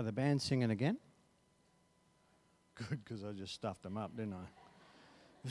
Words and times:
Are 0.00 0.02
the 0.02 0.12
band 0.12 0.40
singing 0.40 0.70
again? 0.70 0.96
Good, 2.74 3.04
because 3.04 3.22
I 3.22 3.32
just 3.32 3.52
stuffed 3.52 3.82
them 3.82 3.98
up, 3.98 4.16
didn't 4.16 4.32
I? 4.32 5.50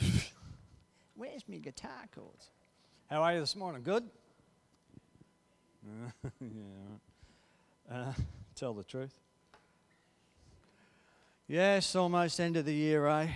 Where's 1.16 1.44
my 1.48 1.58
guitar 1.58 2.08
chords? 2.12 2.48
How 3.08 3.22
are 3.22 3.34
you 3.34 3.38
this 3.38 3.54
morning? 3.54 3.84
Good? 3.84 4.10
Uh, 5.86 6.28
yeah. 6.40 7.94
Uh, 7.94 8.12
tell 8.56 8.74
the 8.74 8.82
truth. 8.82 9.14
Yes, 11.46 11.94
almost 11.94 12.40
end 12.40 12.56
of 12.56 12.64
the 12.64 12.74
year, 12.74 13.06
eh? 13.06 13.28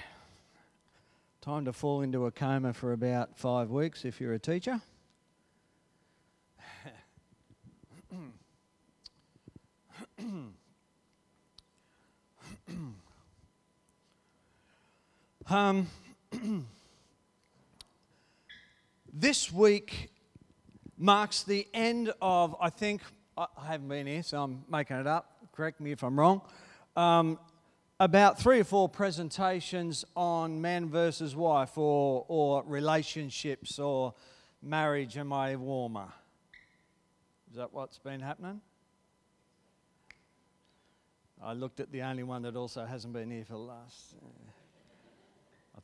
Time 1.41 1.65
to 1.67 1.73
fall 1.73 2.03
into 2.03 2.27
a 2.27 2.33
coma 2.33 2.73
for 2.73 2.93
about 2.93 3.39
five 3.39 3.71
weeks 3.71 4.05
if 4.05 4.21
you're 4.21 4.33
a 4.33 4.41
teacher. 4.41 4.81
Um, 15.51 15.89
this 19.13 19.53
week 19.53 20.11
marks 20.97 21.43
the 21.43 21.67
end 21.75 22.13
of, 22.23 22.57
I 22.61 22.71
think, 22.71 23.03
I 23.37 23.47
haven't 23.67 23.89
been 23.89 24.07
here, 24.07 24.23
so 24.23 24.43
I'm 24.43 24.65
making 24.71 24.97
it 24.97 25.07
up. 25.07 25.31
Correct 25.53 25.81
me 25.81 25.93
if 25.93 26.03
I'm 26.03 26.19
wrong. 26.19 26.41
Um, 26.97 27.39
about 28.01 28.39
three 28.39 28.61
or 28.61 28.65
four 28.65 28.89
presentations 28.89 30.05
on 30.17 30.61
man 30.61 30.89
versus 30.89 31.37
wife 31.37 31.77
or, 31.77 32.25
or 32.29 32.63
relationships 32.67 33.79
or 33.79 34.15
marriage. 34.63 35.17
Am 35.17 35.33
I 35.33 35.57
warmer? 35.57 36.09
Is 37.51 37.57
that 37.57 37.73
what's 37.73 37.99
been 37.99 38.21
happening? 38.21 38.61
I 41.43 41.53
looked 41.53 41.81
at 41.81 41.93
the 41.93 42.03
only 42.03 42.23
one 42.23 42.43
that 42.43 42.57
also 42.57 42.85
hasn't 42.85 43.13
been 43.13 43.31
here 43.31 43.45
for 43.45 43.53
the 43.53 43.59
last. 43.59 44.15
Uh, 44.17 44.54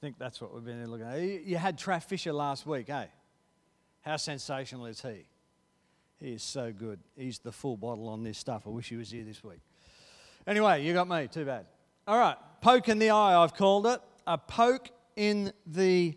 think 0.01 0.19
that's 0.19 0.41
what 0.41 0.55
we've 0.55 0.65
been 0.65 0.91
looking 0.91 1.07
at. 1.07 1.21
You 1.21 1.57
had 1.57 1.79
Traff 1.79 2.05
Fisher 2.05 2.33
last 2.33 2.67
week, 2.67 2.89
eh? 2.89 3.07
How 4.01 4.17
sensational 4.17 4.87
is 4.87 5.03
he? 5.03 5.27
He 6.19 6.33
is 6.33 6.43
so 6.43 6.73
good. 6.73 7.01
He's 7.17 7.39
the 7.39 7.53
full 7.53 7.77
bottle 7.77 8.09
on 8.09 8.23
this 8.23 8.39
stuff. 8.39 8.63
I 8.67 8.71
wish 8.71 8.89
he 8.89 8.97
was 8.97 9.11
here 9.11 9.25
this 9.25 9.45
week. 9.45 9.61
Anyway, 10.47 10.85
you 10.85 10.95
got 10.95 11.09
me. 11.09 11.29
Too 11.29 11.45
bad. 11.45 11.67
All 12.07 12.19
right, 12.19 12.37
poke 12.61 12.89
in 12.89 12.99
the 12.99 13.11
eye, 13.11 13.43
I've 13.43 13.55
called 13.55 13.87
it. 13.87 14.01
A 14.27 14.39
poke 14.39 14.89
in 15.17 15.53
the 15.67 16.17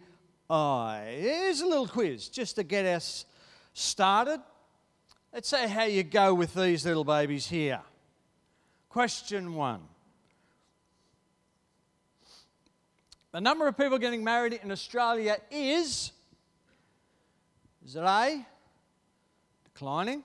eye. 0.50 1.18
Here's 1.20 1.62
a 1.62 1.68
little 1.68 1.88
quiz 1.88 2.30
just 2.30 2.56
to 2.56 2.64
get 2.64 2.86
us 2.86 3.26
started. 3.74 4.42
Let's 5.34 5.50
see 5.50 5.68
how 5.68 5.84
you 5.84 6.04
go 6.04 6.34
with 6.34 6.54
these 6.54 6.86
little 6.86 7.04
babies 7.04 7.48
here. 7.48 7.82
Question 8.88 9.56
one 9.56 9.82
The 13.34 13.42
number 13.42 13.68
of 13.68 13.76
people 13.76 13.98
getting 13.98 14.24
married 14.24 14.60
in 14.62 14.72
Australia 14.72 15.38
is, 15.50 16.12
is 17.84 17.96
it 17.96 18.04
A, 18.04 18.46
declining? 19.64 20.24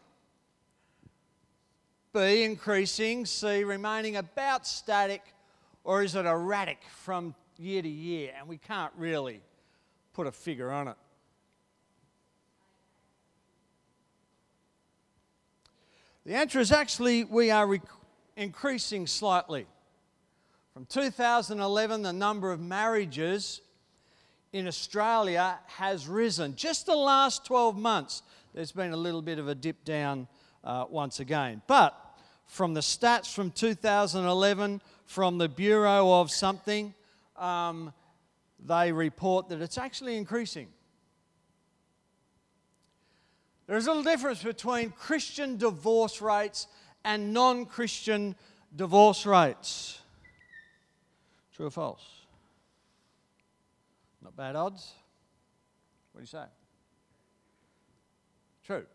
B, 2.13 2.45
increasing? 2.45 3.25
C, 3.25 3.65
remaining 3.65 4.17
about 4.17 4.67
static? 4.67 5.23
Or 5.85 6.03
is 6.03 6.17
it 6.17 6.27
erratic 6.27 6.83
from 7.03 7.35
year 7.57 7.81
to 7.81 7.89
year 7.89 8.33
and 8.39 8.47
we 8.47 8.59
can't 8.59 8.93
really 8.99 9.41
put 10.13 10.27
a 10.27 10.33
figure 10.33 10.71
on 10.71 10.89
it? 10.89 10.97
The 16.27 16.35
answer 16.35 16.61
is 16.61 16.71
actually 16.73 17.25
we 17.25 17.51
are 17.51 17.79
increasing 18.37 19.07
slightly. 19.07 19.67
From 20.79 20.87
2011, 20.87 22.03
the 22.03 22.13
number 22.13 22.53
of 22.53 22.61
marriages 22.61 23.63
in 24.53 24.69
Australia 24.69 25.59
has 25.67 26.07
risen. 26.07 26.55
Just 26.55 26.87
the 26.87 26.95
last 26.95 27.45
12 27.47 27.77
months, 27.77 28.23
there's 28.55 28.71
been 28.71 28.93
a 28.93 28.97
little 28.97 29.21
bit 29.21 29.41
of 29.41 29.49
a 29.49 29.57
dip 29.57 29.85
down 29.85 30.29
uh, 30.63 30.85
once 30.89 31.19
again. 31.19 31.63
But 31.67 32.01
from 32.47 32.75
the 32.75 32.81
stats 32.81 33.35
from 33.35 33.51
2011, 33.51 34.81
from 35.05 35.39
the 35.39 35.49
Bureau 35.49 36.21
of 36.21 36.31
something, 36.31 36.95
um, 37.37 37.93
they 38.65 38.93
report 38.93 39.49
that 39.49 39.61
it's 39.61 39.79
actually 39.79 40.17
increasing. 40.17 40.69
There's 43.67 43.89
a 43.89 43.91
little 43.91 44.05
difference 44.05 44.45
between 44.45 44.91
Christian 44.91 45.57
divorce 45.57 46.23
rates 46.23 46.69
and 47.05 47.35
non 47.35 47.67
Christian 47.67 48.37
divorce 48.77 49.27
rates. 49.27 50.03
True 51.59 51.67
or 51.67 51.71
false? 51.71 52.05
Not 54.23 54.37
bad 54.37 54.55
odds. 54.55 54.93
What 56.13 56.21
do 56.21 56.23
you 56.23 56.27
say? 56.27 56.45
True. 58.65 58.87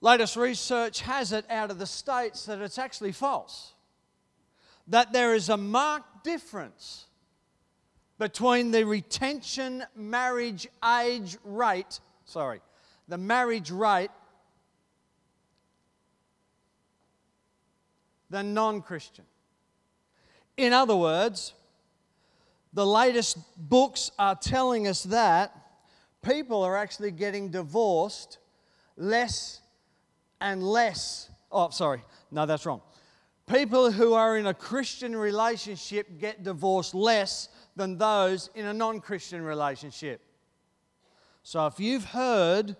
Latest 0.00 0.34
research 0.36 1.02
has 1.02 1.30
it 1.30 1.44
out 1.48 1.70
of 1.70 1.78
the 1.78 1.86
States 1.86 2.46
that 2.46 2.60
it's 2.60 2.76
actually 2.76 3.12
false. 3.12 3.72
That 4.88 5.12
there 5.12 5.36
is 5.36 5.48
a 5.48 5.56
marked 5.56 6.24
difference 6.24 7.06
between 8.18 8.72
the 8.72 8.82
retention 8.82 9.84
marriage 9.94 10.66
age 11.00 11.38
rate, 11.44 12.00
sorry, 12.24 12.60
the 13.06 13.16
marriage 13.16 13.70
rate 13.70 14.10
than 18.34 18.52
non 18.52 18.82
Christian. 18.82 19.24
In 20.56 20.72
other 20.72 20.96
words, 20.96 21.54
the 22.72 22.84
latest 22.84 23.38
books 23.56 24.10
are 24.18 24.34
telling 24.34 24.88
us 24.88 25.04
that 25.04 25.56
people 26.20 26.64
are 26.64 26.76
actually 26.76 27.12
getting 27.12 27.50
divorced 27.50 28.38
less 28.96 29.60
and 30.40 30.64
less. 30.64 31.30
Oh, 31.50 31.70
sorry, 31.70 32.02
no, 32.32 32.44
that's 32.44 32.66
wrong. 32.66 32.82
People 33.46 33.92
who 33.92 34.14
are 34.14 34.36
in 34.36 34.46
a 34.46 34.54
Christian 34.54 35.14
relationship 35.14 36.18
get 36.18 36.42
divorced 36.42 36.92
less 36.92 37.48
than 37.76 37.98
those 37.98 38.50
in 38.56 38.66
a 38.66 38.74
non 38.74 39.00
Christian 39.00 39.42
relationship. 39.42 40.20
So 41.44 41.66
if 41.66 41.78
you've 41.78 42.06
heard 42.06 42.74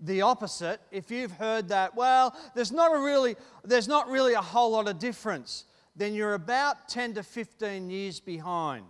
the 0.00 0.22
opposite. 0.22 0.80
If 0.90 1.10
you've 1.10 1.32
heard 1.32 1.68
that 1.68 1.94
well 1.94 2.34
there's 2.54 2.72
not 2.72 2.94
a 2.94 2.98
really 2.98 3.36
there's 3.64 3.88
not 3.88 4.08
really 4.08 4.34
a 4.34 4.42
whole 4.42 4.70
lot 4.70 4.88
of 4.88 4.98
difference 4.98 5.64
then 5.94 6.12
you're 6.12 6.34
about 6.34 6.88
10 6.88 7.14
to 7.14 7.22
15 7.22 7.88
years 7.88 8.20
behind 8.20 8.84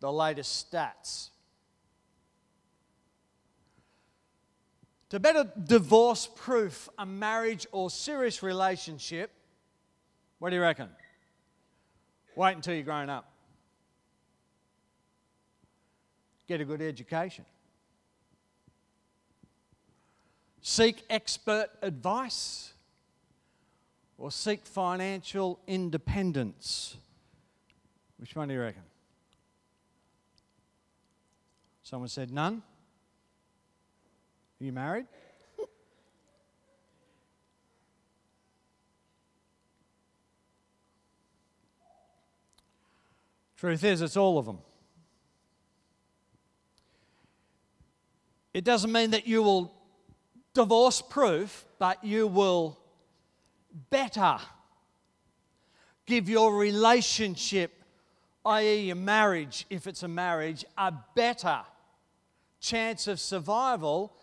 the 0.00 0.12
latest 0.12 0.70
stats. 0.70 1.30
To 5.08 5.18
better 5.18 5.50
divorce 5.64 6.28
proof 6.36 6.90
a 6.98 7.06
marriage 7.06 7.66
or 7.72 7.90
serious 7.90 8.42
relationship 8.42 9.30
what 10.38 10.50
do 10.50 10.56
you 10.56 10.62
reckon? 10.62 10.88
Wait 12.36 12.54
until 12.54 12.74
you're 12.74 12.84
grown 12.84 13.10
up. 13.10 13.32
Get 16.46 16.60
a 16.60 16.64
good 16.64 16.80
education 16.80 17.44
seek 20.68 21.02
expert 21.08 21.70
advice, 21.80 22.74
or 24.18 24.30
seek 24.30 24.66
financial 24.66 25.58
independence? 25.66 26.98
Which 28.18 28.36
one 28.36 28.48
do 28.48 28.54
you 28.54 28.60
reckon? 28.60 28.82
Someone 31.82 32.10
said 32.10 32.30
none. 32.30 32.62
Are 34.60 34.64
you 34.64 34.72
married? 34.72 35.06
Truth 43.56 43.84
is, 43.84 44.02
it's 44.02 44.18
all 44.18 44.38
of 44.38 44.44
them. 44.44 44.58
It 48.52 48.64
doesn't 48.64 48.92
mean 48.92 49.12
that 49.12 49.26
you 49.26 49.42
will 49.42 49.77
divorce 50.54 51.02
proof, 51.02 51.64
but 51.78 52.04
you 52.04 52.26
will 52.26 52.78
better 53.90 54.38
give 56.06 56.28
your 56.28 56.56
relationship, 56.56 57.72
i.e., 58.44 58.86
your 58.86 58.96
marriage, 58.96 59.66
if 59.70 59.86
it's 59.86 60.02
a 60.02 60.08
marriage, 60.08 60.64
a 60.76 60.92
better 61.14 61.60
chance 62.60 63.06
of 63.06 63.20
survival. 63.20 64.16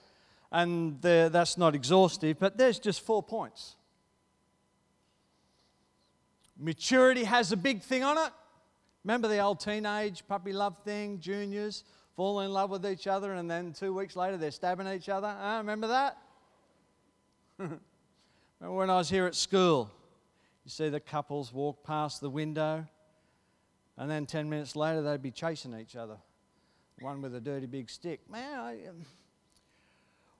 And 0.51 1.01
that's 1.01 1.57
not 1.57 1.75
exhaustive, 1.75 2.39
but 2.39 2.57
there's 2.57 2.79
just 2.79 3.01
four 3.01 3.21
points. 3.21 3.75
Maturity 6.57 7.25
has 7.25 7.51
a 7.51 7.57
big 7.57 7.81
thing 7.81 8.03
on 8.03 8.17
it. 8.17 8.31
Remember 9.03 9.27
the 9.27 9.39
old 9.39 9.59
teenage 9.59 10.25
puppy 10.27 10.53
love 10.53 10.77
thing, 10.83 11.19
juniors 11.19 11.83
fall 12.15 12.39
in 12.41 12.51
love 12.51 12.69
with 12.69 12.85
each 12.85 13.07
other, 13.07 13.33
and 13.33 13.49
then 13.49 13.73
two 13.73 13.93
weeks 13.93 14.15
later 14.15 14.37
they're 14.37 14.51
stabbing 14.51 14.87
each 14.87 15.09
other? 15.09 15.27
Uh, 15.27 15.57
remember 15.57 15.87
that? 15.87 16.17
Remember 17.57 17.79
when 18.77 18.89
I 18.89 18.97
was 18.97 19.09
here 19.09 19.25
at 19.25 19.35
school, 19.35 19.91
you 20.63 20.71
see 20.71 20.89
the 20.89 20.99
couples 20.99 21.53
walk 21.53 21.83
past 21.83 22.21
the 22.21 22.29
window, 22.29 22.85
and 23.97 24.09
then 24.09 24.25
10 24.25 24.49
minutes 24.49 24.75
later 24.75 25.01
they'd 25.01 25.21
be 25.21 25.31
chasing 25.31 25.77
each 25.77 25.95
other, 25.95 26.17
one 26.99 27.21
with 27.21 27.35
a 27.35 27.41
dirty 27.41 27.65
big 27.65 27.89
stick. 27.89 28.21
Man, 28.29 28.59
I, 28.59 28.87
um, 28.87 29.05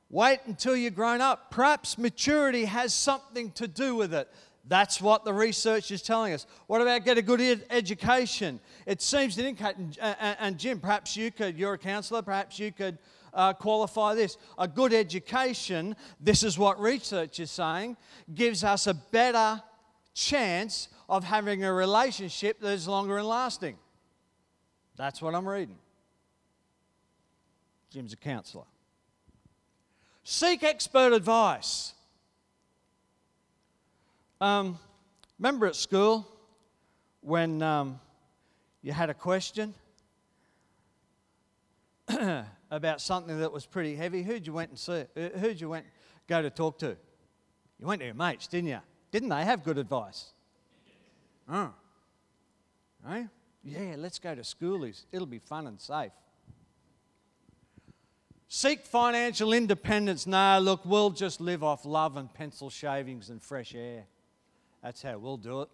wait 0.09 0.39
until 0.45 0.75
you're 0.75 0.91
grown 0.91 1.21
up. 1.21 1.51
Perhaps 1.51 1.97
maturity 1.97 2.65
has 2.65 2.93
something 2.93 3.51
to 3.51 3.67
do 3.67 3.95
with 3.95 4.13
it. 4.13 4.29
That's 4.67 4.99
what 4.99 5.23
the 5.25 5.33
research 5.33 5.91
is 5.91 6.01
telling 6.01 6.33
us. 6.33 6.47
What 6.67 6.81
about 6.81 7.05
get 7.05 7.17
a 7.17 7.21
good 7.21 7.39
ed- 7.39 7.65
education? 7.69 8.59
It 8.87 9.01
seems 9.01 9.35
to 9.35 9.45
indicate, 9.45 9.75
and, 9.77 10.37
and, 10.39 10.57
Jim, 10.57 10.79
perhaps 10.79 11.15
you 11.15 11.31
could, 11.31 11.57
you're 11.57 11.73
a 11.73 11.77
counselor, 11.77 12.23
perhaps 12.23 12.57
you 12.57 12.71
could 12.71 12.97
uh, 13.33 13.53
qualify 13.53 14.15
this. 14.15 14.37
A 14.57 14.67
good 14.67 14.91
education, 14.91 15.95
this 16.19 16.41
is 16.41 16.57
what 16.57 16.79
research 16.79 17.39
is 17.39 17.51
saying, 17.51 17.95
gives 18.33 18.63
us 18.63 18.87
a 18.87 18.95
better 18.95 19.61
chance 20.15 20.89
of 21.07 21.23
having 21.23 21.63
a 21.63 21.71
relationship 21.71 22.59
that 22.61 22.71
is 22.71 22.87
longer 22.87 23.17
and 23.17 23.27
lasting. 23.27 23.77
That's 24.95 25.21
what 25.21 25.35
I'm 25.35 25.47
reading. 25.47 25.77
Jim's 27.91 28.13
a 28.13 28.17
counselor. 28.17 28.63
Seek 30.23 30.63
expert 30.63 31.13
advice. 31.13 31.93
Um, 34.41 34.77
remember 35.39 35.65
at 35.65 35.75
school 35.77 36.27
when 37.21 37.61
um, 37.61 37.99
you 38.81 38.91
had 38.91 39.09
a 39.09 39.13
question 39.13 39.73
about 42.69 42.99
something 42.99 43.39
that 43.39 43.51
was 43.51 43.65
pretty 43.65 43.95
heavy? 43.95 44.23
Who'd 44.23 44.45
you 44.45 44.51
went 44.51 44.71
and 44.71 44.79
see? 44.79 45.05
Uh, 45.15 45.29
who'd 45.39 45.61
you 45.61 45.69
went 45.69 45.85
go 46.27 46.41
to 46.41 46.49
talk 46.49 46.79
to? 46.79 46.97
You 47.79 47.87
went 47.87 48.01
to 48.01 48.05
your 48.05 48.15
mates, 48.15 48.47
didn't 48.47 48.69
you? 48.69 48.79
Didn't 49.11 49.29
they 49.29 49.43
have 49.45 49.63
good 49.63 49.77
advice? 49.77 50.33
Oh. 51.49 51.73
Right? 53.05 53.29
Yeah, 53.63 53.95
let's 53.97 54.19
go 54.19 54.35
to 54.35 54.41
schoolies. 54.41 55.05
It'll 55.13 55.27
be 55.27 55.39
fun 55.39 55.67
and 55.67 55.79
safe. 55.79 56.11
Seek 58.49 58.85
financial 58.85 59.53
independence. 59.53 60.27
No, 60.27 60.59
look, 60.59 60.85
we'll 60.85 61.09
just 61.09 61.39
live 61.39 61.63
off 61.63 61.85
love 61.85 62.17
and 62.17 62.31
pencil 62.33 62.69
shavings 62.69 63.29
and 63.29 63.41
fresh 63.41 63.73
air. 63.73 64.05
That's 64.85 65.01
how 65.01 65.17
we'll 65.17 65.37
do 65.37 65.63
it. 65.63 65.69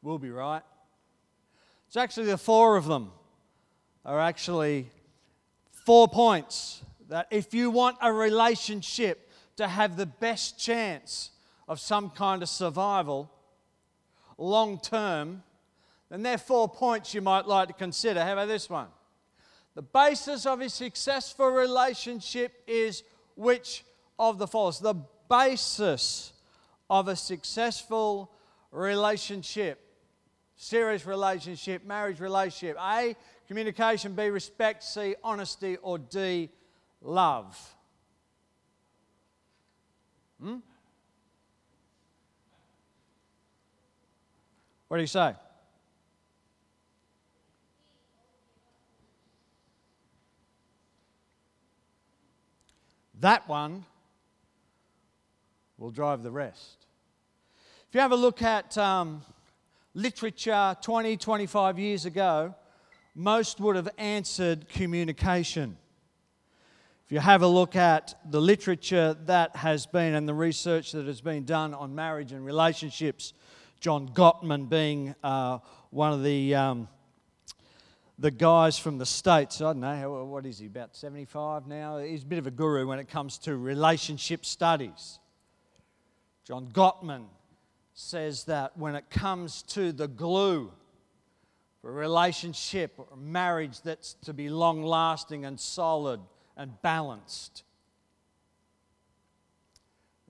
We'll 0.00 0.18
be 0.18 0.30
right. 0.30 0.62
It's 1.88 1.96
actually 1.98 2.28
the 2.28 2.38
four 2.38 2.78
of 2.78 2.86
them 2.86 3.12
are 4.02 4.18
actually 4.18 4.88
four 5.84 6.08
points 6.08 6.80
that 7.10 7.26
if 7.30 7.52
you 7.52 7.70
want 7.70 7.98
a 8.00 8.10
relationship 8.10 9.30
to 9.56 9.68
have 9.68 9.98
the 9.98 10.06
best 10.06 10.58
chance 10.58 11.32
of 11.68 11.80
some 11.80 12.08
kind 12.08 12.42
of 12.42 12.48
survival 12.48 13.30
long 14.38 14.80
term, 14.80 15.42
then 16.08 16.22
there 16.22 16.36
are 16.36 16.38
four 16.38 16.66
points 16.66 17.12
you 17.12 17.20
might 17.20 17.46
like 17.46 17.68
to 17.68 17.74
consider. 17.74 18.24
How 18.24 18.32
about 18.32 18.48
this 18.48 18.70
one? 18.70 18.88
The 19.74 19.82
basis 19.82 20.46
of 20.46 20.62
a 20.62 20.70
successful 20.70 21.48
relationship 21.50 22.62
is 22.66 23.02
which 23.34 23.84
of 24.18 24.38
the 24.38 24.46
following? 24.46 24.76
The 24.80 24.94
basis 25.28 26.32
of 26.88 27.08
a 27.08 27.16
successful 27.16 28.32
relationship, 28.76 29.80
serious 30.54 31.06
relationship, 31.06 31.84
marriage 31.84 32.20
relationship. 32.20 32.76
A, 32.80 33.16
communication. 33.48 34.14
B, 34.14 34.28
respect. 34.28 34.84
C, 34.84 35.14
honesty. 35.24 35.76
Or 35.78 35.98
D, 35.98 36.50
love. 37.00 37.74
Hmm? 40.40 40.56
What 44.88 44.98
do 44.98 45.02
you 45.02 45.06
say? 45.08 45.34
That 53.20 53.48
one 53.48 53.84
will 55.78 55.90
drive 55.90 56.22
the 56.22 56.30
rest. 56.30 56.85
You 57.96 58.02
have 58.02 58.12
a 58.12 58.16
look 58.16 58.42
at 58.42 58.76
um, 58.76 59.22
literature 59.94 60.76
20, 60.82 61.16
25 61.16 61.78
years 61.78 62.04
ago, 62.04 62.54
most 63.14 63.58
would 63.58 63.74
have 63.74 63.88
answered 63.96 64.68
communication. 64.68 65.78
If 67.06 67.12
you 67.12 67.20
have 67.20 67.40
a 67.40 67.46
look 67.46 67.74
at 67.74 68.14
the 68.30 68.38
literature 68.38 69.16
that 69.24 69.56
has 69.56 69.86
been 69.86 70.12
and 70.12 70.28
the 70.28 70.34
research 70.34 70.92
that 70.92 71.06
has 71.06 71.22
been 71.22 71.46
done 71.46 71.72
on 71.72 71.94
marriage 71.94 72.32
and 72.32 72.44
relationships, 72.44 73.32
John 73.80 74.10
Gottman 74.10 74.68
being 74.68 75.14
uh, 75.24 75.60
one 75.88 76.12
of 76.12 76.22
the, 76.22 76.54
um, 76.54 76.88
the 78.18 78.30
guys 78.30 78.78
from 78.78 78.98
the 78.98 79.06
States. 79.06 79.62
I 79.62 79.72
don't 79.72 79.80
know, 79.80 80.22
what 80.26 80.44
is 80.44 80.58
he, 80.58 80.66
about 80.66 80.94
75 80.94 81.66
now? 81.66 81.96
He's 81.96 82.24
a 82.24 82.26
bit 82.26 82.40
of 82.40 82.46
a 82.46 82.50
guru 82.50 82.86
when 82.86 82.98
it 82.98 83.08
comes 83.08 83.38
to 83.38 83.56
relationship 83.56 84.44
studies. 84.44 85.18
John 86.44 86.68
Gottman 86.68 87.28
says 87.98 88.44
that 88.44 88.76
when 88.76 88.94
it 88.94 89.08
comes 89.08 89.62
to 89.62 89.90
the 89.90 90.06
glue 90.06 90.70
for 91.80 91.88
a 91.88 91.92
relationship 91.94 92.92
or 92.98 93.06
marriage 93.16 93.80
that's 93.80 94.12
to 94.22 94.34
be 94.34 94.50
long 94.50 94.82
lasting 94.82 95.46
and 95.46 95.58
solid 95.58 96.20
and 96.58 96.70
balanced, 96.82 97.64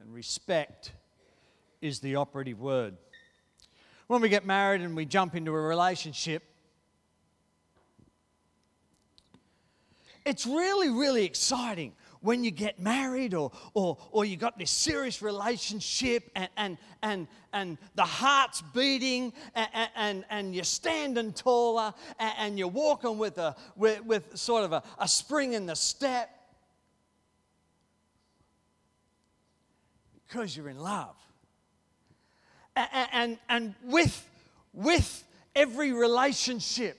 and 0.01 0.15
respect 0.15 0.93
is 1.83 1.99
the 1.99 2.15
operative 2.15 2.61
word. 2.61 2.97
When 4.07 4.21
we 4.21 4.29
get 4.29 4.47
married 4.47 4.81
and 4.81 4.95
we 4.95 5.05
jump 5.05 5.35
into 5.35 5.51
a 5.51 5.61
relationship, 5.61 6.45
it's 10.25 10.47
really, 10.47 10.89
really 10.89 11.25
exciting 11.25 11.95
when 12.27 12.43
you 12.43 12.51
get 12.51 12.81
married 12.81 13.35
or, 13.35 13.53
or, 13.73 13.97
or 14.11 14.25
you 14.25 14.37
got 14.37 14.59
this 14.59 14.73
serious 14.73 15.23
relationship 15.23 16.29
and, 16.35 16.49
and, 16.57 16.77
and, 17.05 17.29
and 17.53 17.79
the 17.95 18.03
heart's 18.03 18.63
beating 18.75 19.33
and, 19.55 19.89
and, 19.95 20.25
and 20.29 20.53
you're 20.53 20.65
standing 20.65 21.33
taller 21.33 21.95
and, 22.19 22.35
and 22.39 22.59
you're 22.59 22.67
walking 22.67 23.17
with, 23.17 23.39
a, 23.39 23.55
with, 23.77 24.05
with 24.05 24.37
sort 24.37 24.65
of 24.65 24.73
a, 24.73 24.83
a 24.99 25.07
spring 25.07 25.53
in 25.53 25.67
the 25.67 25.77
step 25.77 26.29
because 30.27 30.57
you're 30.57 30.69
in 30.69 30.81
love. 30.81 31.15
And, 32.75 33.39
and 33.49 33.73
with, 33.85 34.29
with 34.75 35.23
every 35.55 35.93
relationship, 35.93 36.99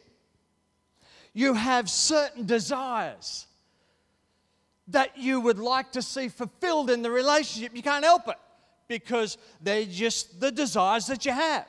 you 1.34 1.54
have 1.54 1.90
certain 1.90 2.46
desires 2.46 3.47
that 4.90 5.18
you 5.18 5.40
would 5.42 5.60
like 5.60 5.92
to 5.94 6.02
see 6.02 6.30
fulfilled 6.30 6.90
in 6.90 7.02
the 7.02 7.12
relationship. 7.12 7.76
You 7.76 7.84
can't 7.84 8.06
help 8.06 8.28
it 8.28 8.38
because 8.88 9.38
they're 9.62 9.86
just 9.86 10.40
the 10.40 10.52
desires 10.52 11.08
that 11.08 11.26
you 11.26 11.32
have 11.32 11.68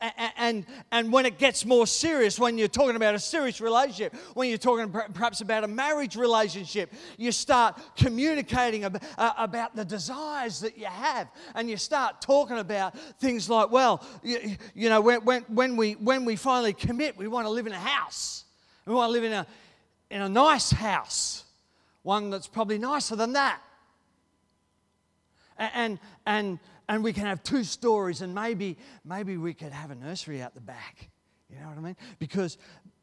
and, 0.00 0.32
and 0.36 0.66
and 0.92 1.12
when 1.12 1.26
it 1.26 1.38
gets 1.38 1.64
more 1.64 1.86
serious, 1.86 2.38
when 2.38 2.58
you're 2.58 2.68
talking 2.68 2.96
about 2.96 3.14
a 3.14 3.18
serious 3.18 3.60
relationship, 3.60 4.14
when 4.34 4.48
you're 4.48 4.58
talking 4.58 4.90
perhaps 4.90 5.40
about 5.40 5.64
a 5.64 5.68
marriage 5.68 6.16
relationship, 6.16 6.92
you 7.16 7.32
start 7.32 7.80
communicating 7.96 8.84
uh, 8.84 9.32
about 9.38 9.76
the 9.76 9.84
desires 9.84 10.60
that 10.60 10.78
you 10.78 10.86
have. 10.86 11.28
And 11.54 11.68
you 11.68 11.76
start 11.76 12.20
talking 12.20 12.58
about 12.58 12.98
things 13.18 13.48
like, 13.48 13.70
well, 13.70 14.04
you, 14.22 14.56
you 14.74 14.88
know, 14.88 15.00
when, 15.00 15.24
when, 15.24 15.42
when, 15.42 15.76
we, 15.76 15.92
when 15.92 16.24
we 16.24 16.36
finally 16.36 16.72
commit, 16.72 17.16
we 17.16 17.28
want 17.28 17.46
to 17.46 17.50
live 17.50 17.66
in 17.66 17.72
a 17.72 17.78
house. 17.78 18.44
We 18.86 18.94
want 18.94 19.08
to 19.08 19.12
live 19.12 19.24
in 19.24 19.32
a, 19.32 19.46
in 20.10 20.22
a 20.22 20.28
nice 20.28 20.70
house, 20.70 21.43
one 22.04 22.30
that's 22.30 22.46
probably 22.46 22.78
nicer 22.78 23.16
than 23.16 23.32
that. 23.32 23.60
And, 25.58 25.98
and, 26.26 26.58
and 26.88 27.02
we 27.02 27.12
can 27.12 27.24
have 27.24 27.42
two 27.42 27.64
stories 27.64 28.20
and 28.20 28.34
maybe 28.34 28.76
maybe 29.04 29.36
we 29.36 29.54
could 29.54 29.72
have 29.72 29.90
a 29.90 29.94
nursery 29.94 30.40
out 30.40 30.54
the 30.54 30.60
back. 30.60 31.10
You 31.50 31.60
know 31.60 31.68
what 31.68 31.78
i 31.78 31.80
mean? 31.80 31.96
Because 32.18 32.58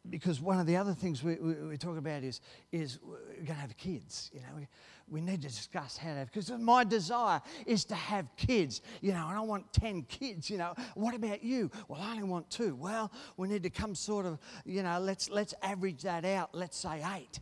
because 0.10 0.42
one 0.42 0.60
of 0.60 0.66
the 0.66 0.76
other 0.76 0.94
things 0.94 1.24
we, 1.24 1.36
we, 1.36 1.54
we 1.54 1.78
talk 1.78 1.98
about 1.98 2.24
is 2.24 2.42
is 2.72 3.00
we're 3.04 3.18
going 3.36 3.46
to 3.46 3.54
have 3.54 3.78
kids 3.78 4.32
you 4.34 4.40
know? 4.42 4.48
We, 4.58 4.68
we 5.10 5.22
need 5.22 5.42
to 5.44 5.48
discuss 5.48 5.96
how 5.96 6.10
to 6.10 6.16
have 6.16 6.32
because 6.32 6.52
my 6.52 6.84
desire 6.84 7.42
is 7.66 7.86
to 7.86 7.96
have 7.96 8.28
kids 8.36 8.82
you 9.02 9.14
know 9.14 9.28
and 9.30 9.38
i 9.38 9.42
want 9.42 9.72
10 9.74 10.04
kids 10.04 10.50
you 10.50 10.58
know? 10.58 10.74
What 10.96 11.16
about 11.16 11.44
you? 11.44 11.72
Well 11.88 12.02
i 12.02 12.12
only 12.12 12.24
want 12.24 12.50
two. 12.50 12.76
Well 12.76 13.12
we 13.38 13.48
need 13.48 13.64
to 13.64 13.70
come 13.70 13.96
sort 13.96 14.26
of 14.26 14.38
you 14.66 14.84
know 14.84 15.00
let's 15.00 15.30
let's 15.30 15.54
average 15.64 16.02
that 16.02 16.26
out. 16.26 16.50
Let's 16.54 16.78
say 16.78 17.04
eight 17.16 17.40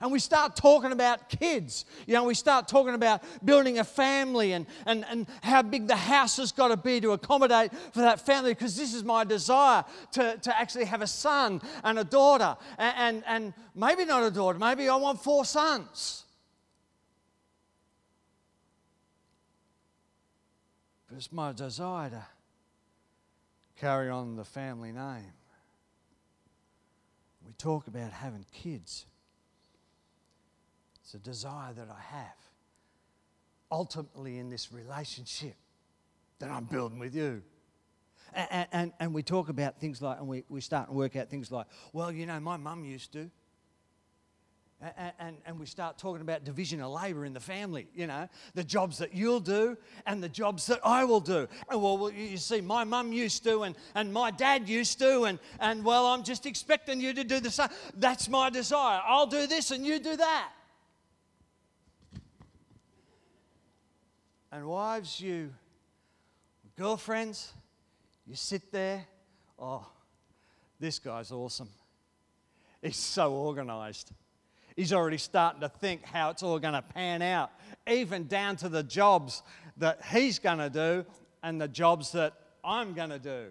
and 0.00 0.10
we 0.12 0.18
start 0.18 0.56
talking 0.56 0.92
about 0.92 1.28
kids. 1.28 1.84
You 2.06 2.14
know, 2.14 2.24
we 2.24 2.34
start 2.34 2.68
talking 2.68 2.94
about 2.94 3.22
building 3.44 3.78
a 3.78 3.84
family 3.84 4.52
and, 4.52 4.66
and, 4.86 5.04
and 5.08 5.26
how 5.42 5.62
big 5.62 5.86
the 5.86 5.96
house 5.96 6.36
has 6.38 6.52
got 6.52 6.68
to 6.68 6.76
be 6.76 7.00
to 7.00 7.12
accommodate 7.12 7.72
for 7.92 8.00
that 8.00 8.20
family 8.20 8.52
because 8.52 8.76
this 8.76 8.92
is 8.94 9.04
my 9.04 9.24
desire 9.24 9.84
to, 10.12 10.36
to 10.38 10.58
actually 10.58 10.84
have 10.86 11.02
a 11.02 11.06
son 11.06 11.62
and 11.82 11.98
a 11.98 12.04
daughter. 12.04 12.56
And, 12.78 12.94
and, 12.96 13.24
and 13.26 13.54
maybe 13.74 14.04
not 14.04 14.22
a 14.22 14.30
daughter, 14.30 14.58
maybe 14.58 14.88
I 14.88 14.96
want 14.96 15.22
four 15.22 15.44
sons. 15.44 16.24
But 21.08 21.16
it's 21.16 21.32
my 21.32 21.52
desire 21.52 22.10
to 22.10 22.26
carry 23.76 24.10
on 24.10 24.36
the 24.36 24.44
family 24.44 24.92
name. 24.92 25.32
We 27.46 27.52
talk 27.58 27.86
about 27.86 28.10
having 28.10 28.44
kids. 28.52 29.06
It's 31.14 31.28
a 31.28 31.30
desire 31.30 31.72
that 31.72 31.88
I 31.88 32.16
have. 32.16 32.36
Ultimately, 33.70 34.38
in 34.38 34.50
this 34.50 34.72
relationship 34.72 35.54
that 36.40 36.50
I'm 36.50 36.64
building 36.64 36.98
with 36.98 37.14
you. 37.14 37.42
And, 38.34 38.66
and, 38.72 38.92
and 38.98 39.14
we 39.14 39.22
talk 39.22 39.48
about 39.48 39.78
things 39.78 40.02
like, 40.02 40.18
and 40.18 40.26
we, 40.26 40.42
we 40.48 40.60
start 40.60 40.88
to 40.88 40.92
work 40.92 41.14
out 41.14 41.30
things 41.30 41.52
like, 41.52 41.66
well, 41.92 42.10
you 42.10 42.26
know, 42.26 42.40
my 42.40 42.56
mum 42.56 42.84
used 42.84 43.12
to. 43.12 43.30
And, 44.80 45.12
and, 45.20 45.36
and, 45.46 45.60
we 45.60 45.66
start 45.66 45.98
talking 45.98 46.20
about 46.20 46.44
division 46.44 46.80
of 46.80 46.90
labour 46.90 47.24
in 47.24 47.32
the 47.32 47.40
family, 47.40 47.86
you 47.94 48.08
know, 48.08 48.28
the 48.54 48.64
jobs 48.64 48.98
that 48.98 49.14
you'll 49.14 49.40
do 49.40 49.78
and 50.06 50.22
the 50.22 50.28
jobs 50.28 50.66
that 50.66 50.80
I 50.84 51.04
will 51.04 51.20
do. 51.20 51.46
And 51.70 51.80
well, 51.80 52.10
you 52.10 52.36
see, 52.36 52.60
my 52.60 52.82
mum 52.82 53.12
used 53.12 53.44
to 53.44 53.62
and, 53.62 53.76
and 53.94 54.12
my 54.12 54.32
dad 54.32 54.68
used 54.68 54.98
to, 54.98 55.24
and, 55.24 55.38
and 55.60 55.84
well, 55.84 56.06
I'm 56.06 56.24
just 56.24 56.44
expecting 56.44 57.00
you 57.00 57.14
to 57.14 57.22
do 57.22 57.38
the 57.38 57.52
same. 57.52 57.68
That's 57.94 58.28
my 58.28 58.50
desire. 58.50 59.00
I'll 59.06 59.28
do 59.28 59.46
this 59.46 59.70
and 59.70 59.86
you 59.86 60.00
do 60.00 60.16
that. 60.16 60.50
And 64.54 64.68
wives, 64.68 65.20
you, 65.20 65.52
girlfriends, 66.78 67.52
you 68.24 68.36
sit 68.36 68.70
there. 68.70 69.04
Oh, 69.58 69.84
this 70.78 71.00
guy's 71.00 71.32
awesome. 71.32 71.70
He's 72.80 72.96
so 72.96 73.32
organized. 73.32 74.12
He's 74.76 74.92
already 74.92 75.18
starting 75.18 75.60
to 75.62 75.68
think 75.68 76.04
how 76.04 76.30
it's 76.30 76.44
all 76.44 76.60
going 76.60 76.74
to 76.74 76.82
pan 76.82 77.20
out, 77.20 77.50
even 77.88 78.28
down 78.28 78.54
to 78.58 78.68
the 78.68 78.84
jobs 78.84 79.42
that 79.78 80.04
he's 80.04 80.38
going 80.38 80.58
to 80.58 80.70
do 80.70 81.04
and 81.42 81.60
the 81.60 81.66
jobs 81.66 82.12
that 82.12 82.34
I'm 82.62 82.94
going 82.94 83.10
to 83.10 83.18
do. 83.18 83.46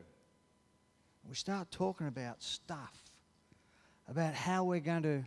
We 1.28 1.36
start 1.36 1.70
talking 1.70 2.08
about 2.08 2.42
stuff, 2.42 2.98
about 4.08 4.36
how 4.36 4.64
we're 4.64 4.80
going 4.80 5.04
to 5.04 5.26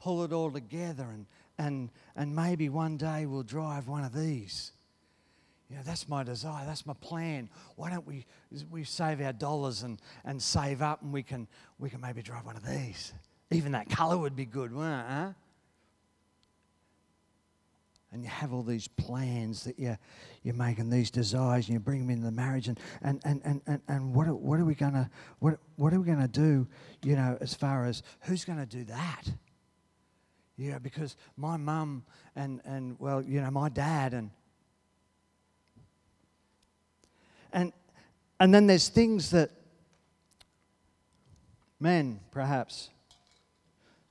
pull 0.00 0.24
it 0.24 0.32
all 0.32 0.50
together, 0.50 1.04
and, 1.04 1.26
and, 1.58 1.90
and 2.16 2.34
maybe 2.34 2.68
one 2.68 2.96
day 2.96 3.26
we'll 3.26 3.42
drive 3.42 3.88
one 3.88 4.04
of 4.04 4.14
these. 4.14 4.72
You 5.68 5.76
know, 5.76 5.82
that's 5.84 6.08
my 6.08 6.22
desire, 6.22 6.64
that's 6.64 6.86
my 6.86 6.94
plan. 6.94 7.50
Why 7.76 7.90
don't 7.90 8.06
we, 8.06 8.24
we 8.70 8.84
save 8.84 9.20
our 9.20 9.34
dollars 9.34 9.82
and, 9.82 10.00
and 10.24 10.40
save 10.40 10.80
up 10.80 11.02
and 11.02 11.12
we 11.12 11.22
can, 11.22 11.46
we 11.78 11.90
can 11.90 12.00
maybe 12.00 12.22
drive 12.22 12.46
one 12.46 12.56
of 12.56 12.64
these? 12.64 13.12
Even 13.50 13.72
that 13.72 13.90
color 13.90 14.16
would 14.16 14.34
be 14.34 14.46
good, 14.46 14.72
wouldn't 14.72 15.00
it? 15.00 15.12
Huh? 15.12 15.32
And 18.10 18.22
you 18.22 18.30
have 18.30 18.54
all 18.54 18.62
these 18.62 18.88
plans 18.88 19.64
that 19.64 19.78
you're, 19.78 19.98
you're 20.42 20.54
making, 20.54 20.88
these 20.88 21.10
desires, 21.10 21.66
and 21.66 21.74
you 21.74 21.80
bring 21.80 22.00
them 22.00 22.10
into 22.10 22.24
the 22.24 22.32
marriage. 22.32 22.68
And, 22.68 22.80
and, 23.02 23.20
and, 23.24 23.42
and, 23.44 23.60
and, 23.66 23.80
and 23.88 24.14
what, 24.14 24.26
are, 24.26 24.34
what 24.34 24.58
are 24.58 24.64
we 24.64 24.74
going 24.74 24.94
to 24.94 25.10
what, 25.40 25.58
what 25.76 25.92
are 25.92 26.00
we 26.00 26.06
gonna 26.06 26.26
do, 26.26 26.66
you 27.02 27.16
know, 27.16 27.36
as 27.42 27.52
far 27.52 27.84
as 27.84 28.02
who's 28.20 28.46
going 28.46 28.58
to 28.58 28.66
do 28.66 28.84
that? 28.84 29.24
Yeah, 30.58 30.78
because 30.80 31.14
my 31.36 31.56
mum 31.56 32.02
and, 32.34 32.60
and, 32.64 32.96
well, 32.98 33.22
you 33.22 33.40
know, 33.40 33.50
my 33.50 33.68
dad 33.68 34.12
and, 34.12 34.30
and, 37.52 37.72
and 38.40 38.52
then 38.52 38.66
there's 38.66 38.88
things 38.88 39.30
that 39.30 39.52
men, 41.78 42.18
perhaps, 42.32 42.90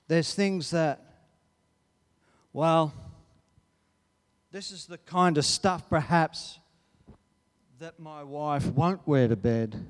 there's 0.08 0.34
things 0.34 0.72
that, 0.72 1.02
well, 2.54 2.94
this 4.50 4.72
is 4.72 4.86
the 4.86 5.00
kind 5.00 5.38
of 5.38 5.44
stuff 5.44 5.90
perhaps 5.90 6.60
that 7.80 8.00
my 8.00 8.24
wife 8.24 8.66
won't 8.68 9.06
wear 9.06 9.28
to 9.28 9.36
bed. 9.36 9.86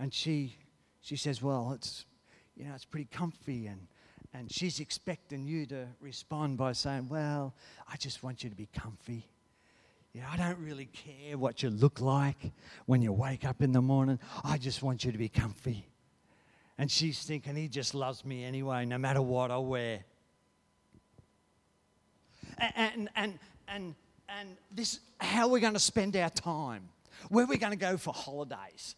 And 0.00 0.14
she, 0.14 0.56
she 1.02 1.14
says, 1.16 1.42
well, 1.42 1.72
it's, 1.74 2.06
you 2.56 2.64
know, 2.64 2.74
it's 2.74 2.86
pretty 2.86 3.08
comfy 3.12 3.66
and, 3.66 3.86
and 4.32 4.50
she's 4.50 4.80
expecting 4.80 5.46
you 5.46 5.66
to 5.66 5.86
respond 6.00 6.56
by 6.56 6.72
saying, 6.72 7.08
well, 7.10 7.52
I 7.86 7.96
just 7.96 8.22
want 8.22 8.42
you 8.42 8.48
to 8.48 8.56
be 8.56 8.66
comfy. 8.74 9.26
Yeah, 10.14 10.24
I 10.32 10.38
don't 10.38 10.58
really 10.58 10.86
care 10.86 11.36
what 11.36 11.62
you 11.62 11.68
look 11.68 12.00
like 12.00 12.50
when 12.86 13.02
you 13.02 13.12
wake 13.12 13.44
up 13.44 13.60
in 13.60 13.72
the 13.72 13.82
morning. 13.82 14.18
I 14.42 14.56
just 14.56 14.82
want 14.82 15.04
you 15.04 15.12
to 15.12 15.18
be 15.18 15.28
comfy. 15.28 15.86
And 16.78 16.90
she's 16.90 17.22
thinking, 17.22 17.54
he 17.54 17.68
just 17.68 17.94
loves 17.94 18.24
me 18.24 18.42
anyway, 18.42 18.86
no 18.86 18.96
matter 18.96 19.20
what 19.20 19.50
I 19.50 19.58
wear. 19.58 20.00
And, 22.56 22.72
and, 22.74 23.08
and, 23.16 23.38
and, 23.68 23.94
and 24.30 24.56
this, 24.72 25.00
how 25.18 25.48
we're 25.48 25.60
going 25.60 25.74
to 25.74 25.78
spend 25.78 26.16
our 26.16 26.30
time, 26.30 26.88
where 27.28 27.44
are 27.44 27.48
we're 27.48 27.58
going 27.58 27.72
to 27.72 27.78
go 27.78 27.98
for 27.98 28.14
holidays. 28.14 28.96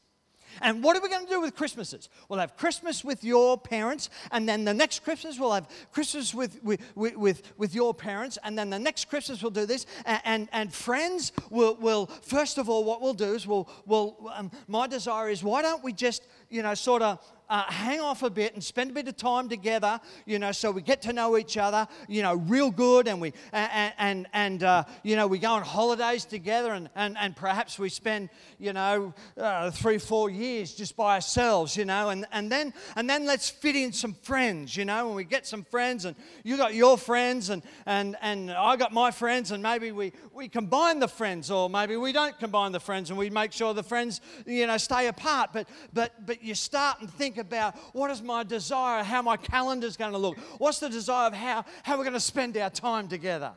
And 0.60 0.82
what 0.82 0.96
are 0.96 1.00
we 1.00 1.08
going 1.08 1.24
to 1.24 1.30
do 1.30 1.40
with 1.40 1.56
Christmases? 1.56 2.08
We'll 2.28 2.40
have 2.40 2.56
Christmas 2.56 3.04
with 3.04 3.24
your 3.24 3.58
parents, 3.58 4.10
and 4.30 4.48
then 4.48 4.64
the 4.64 4.74
next 4.74 5.04
Christmas 5.04 5.38
we'll 5.38 5.52
have 5.52 5.68
Christmas 5.92 6.34
with, 6.34 6.62
with, 6.62 6.80
with, 6.94 7.42
with 7.56 7.74
your 7.74 7.94
parents, 7.94 8.38
and 8.44 8.58
then 8.58 8.70
the 8.70 8.78
next 8.78 9.08
Christmas 9.08 9.42
we'll 9.42 9.50
do 9.50 9.66
this. 9.66 9.86
And, 10.04 10.20
and, 10.24 10.48
and 10.52 10.72
friends 10.72 11.32
will, 11.50 11.76
will, 11.76 12.06
first 12.06 12.58
of 12.58 12.68
all, 12.68 12.84
what 12.84 13.00
we'll 13.00 13.14
do 13.14 13.34
is 13.34 13.46
we'll, 13.46 13.68
we'll 13.86 14.16
um, 14.34 14.50
my 14.68 14.86
desire 14.86 15.28
is 15.28 15.42
why 15.42 15.62
don't 15.62 15.82
we 15.82 15.92
just, 15.92 16.26
you 16.50 16.62
know, 16.62 16.74
sort 16.74 17.02
of 17.02 17.18
uh, 17.48 17.64
hang 17.64 18.00
off 18.00 18.22
a 18.22 18.30
bit 18.30 18.54
and 18.54 18.62
spend 18.62 18.90
a 18.90 18.94
bit 18.94 19.08
of 19.08 19.16
time 19.16 19.48
together, 19.48 20.00
you 20.26 20.38
know, 20.38 20.52
so 20.52 20.70
we 20.70 20.82
get 20.82 21.02
to 21.02 21.12
know 21.12 21.36
each 21.36 21.56
other, 21.56 21.86
you 22.08 22.22
know, 22.22 22.34
real 22.34 22.70
good, 22.70 23.08
and 23.08 23.20
we 23.20 23.32
and 23.52 23.92
and, 23.98 24.26
and 24.32 24.62
uh, 24.62 24.84
you 25.02 25.16
know 25.16 25.26
we 25.26 25.38
go 25.38 25.52
on 25.52 25.62
holidays 25.62 26.24
together, 26.24 26.72
and 26.72 26.88
and, 26.94 27.16
and 27.18 27.36
perhaps 27.36 27.78
we 27.78 27.88
spend 27.88 28.30
you 28.58 28.72
know 28.72 29.12
uh, 29.36 29.70
three 29.70 29.98
four 29.98 30.30
years 30.30 30.74
just 30.74 30.96
by 30.96 31.14
ourselves, 31.14 31.76
you 31.76 31.84
know, 31.84 32.10
and 32.10 32.26
and 32.32 32.50
then 32.50 32.72
and 32.96 33.08
then 33.08 33.26
let's 33.26 33.50
fit 33.50 33.76
in 33.76 33.92
some 33.92 34.14
friends, 34.14 34.76
you 34.76 34.84
know, 34.84 35.08
and 35.08 35.16
we 35.16 35.24
get 35.24 35.46
some 35.46 35.64
friends, 35.64 36.04
and 36.04 36.16
you 36.44 36.56
got 36.56 36.74
your 36.74 36.96
friends, 36.96 37.50
and 37.50 37.62
and 37.86 38.16
and 38.22 38.50
I 38.50 38.76
got 38.76 38.92
my 38.92 39.10
friends, 39.10 39.50
and 39.50 39.62
maybe 39.62 39.92
we 39.92 40.12
we 40.32 40.48
combine 40.48 41.00
the 41.00 41.08
friends, 41.08 41.50
or 41.50 41.68
maybe 41.68 41.96
we 41.96 42.12
don't 42.12 42.38
combine 42.38 42.72
the 42.72 42.80
friends, 42.80 43.10
and 43.10 43.18
we 43.18 43.30
make 43.30 43.52
sure 43.52 43.74
the 43.74 43.82
friends 43.82 44.20
you 44.46 44.66
know 44.66 44.76
stay 44.76 45.08
apart, 45.08 45.50
but 45.52 45.68
but 45.92 46.26
but 46.26 46.42
you 46.42 46.54
start 46.54 47.00
and 47.00 47.12
think 47.12 47.31
about 47.38 47.76
what 47.94 48.10
is 48.10 48.22
my 48.22 48.42
desire, 48.42 49.02
how 49.02 49.22
my 49.22 49.36
calendar 49.36 49.86
is 49.86 49.96
going 49.96 50.12
to 50.12 50.18
look. 50.18 50.38
What's 50.58 50.78
the 50.80 50.88
desire 50.88 51.28
of 51.28 51.34
how, 51.34 51.64
how 51.82 51.96
we're 51.96 52.04
going 52.04 52.14
to 52.14 52.20
spend 52.20 52.56
our 52.56 52.70
time 52.70 53.08
together? 53.08 53.52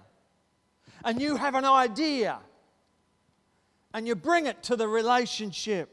And 1.04 1.22
you 1.22 1.36
have 1.36 1.56
an 1.56 1.66
idea 1.66 2.40
and 3.94 4.08
you 4.08 4.16
bring 4.16 4.46
it 4.46 4.62
to 4.64 4.76
the 4.76 4.88
relationship. 4.88 5.90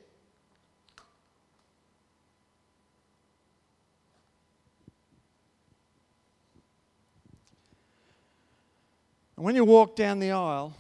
And 9.37 9.45
when 9.45 9.55
you 9.55 9.65
walk 9.65 9.97
down 9.97 10.19
the 10.19 10.33
aisle, 10.33 10.75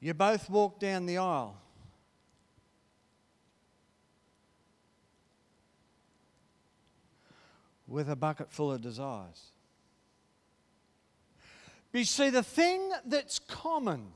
you 0.00 0.14
both 0.14 0.48
walk 0.48 0.80
down 0.80 1.06
the 1.06 1.18
aisle. 1.18 1.56
With 7.90 8.08
a 8.08 8.16
bucket 8.16 8.50
full 8.50 8.72
of 8.72 8.80
desires. 8.80 9.50
But 11.92 11.98
you 11.98 12.04
see, 12.04 12.30
the 12.30 12.44
thing 12.44 12.92
that's 13.04 13.40
common 13.40 14.06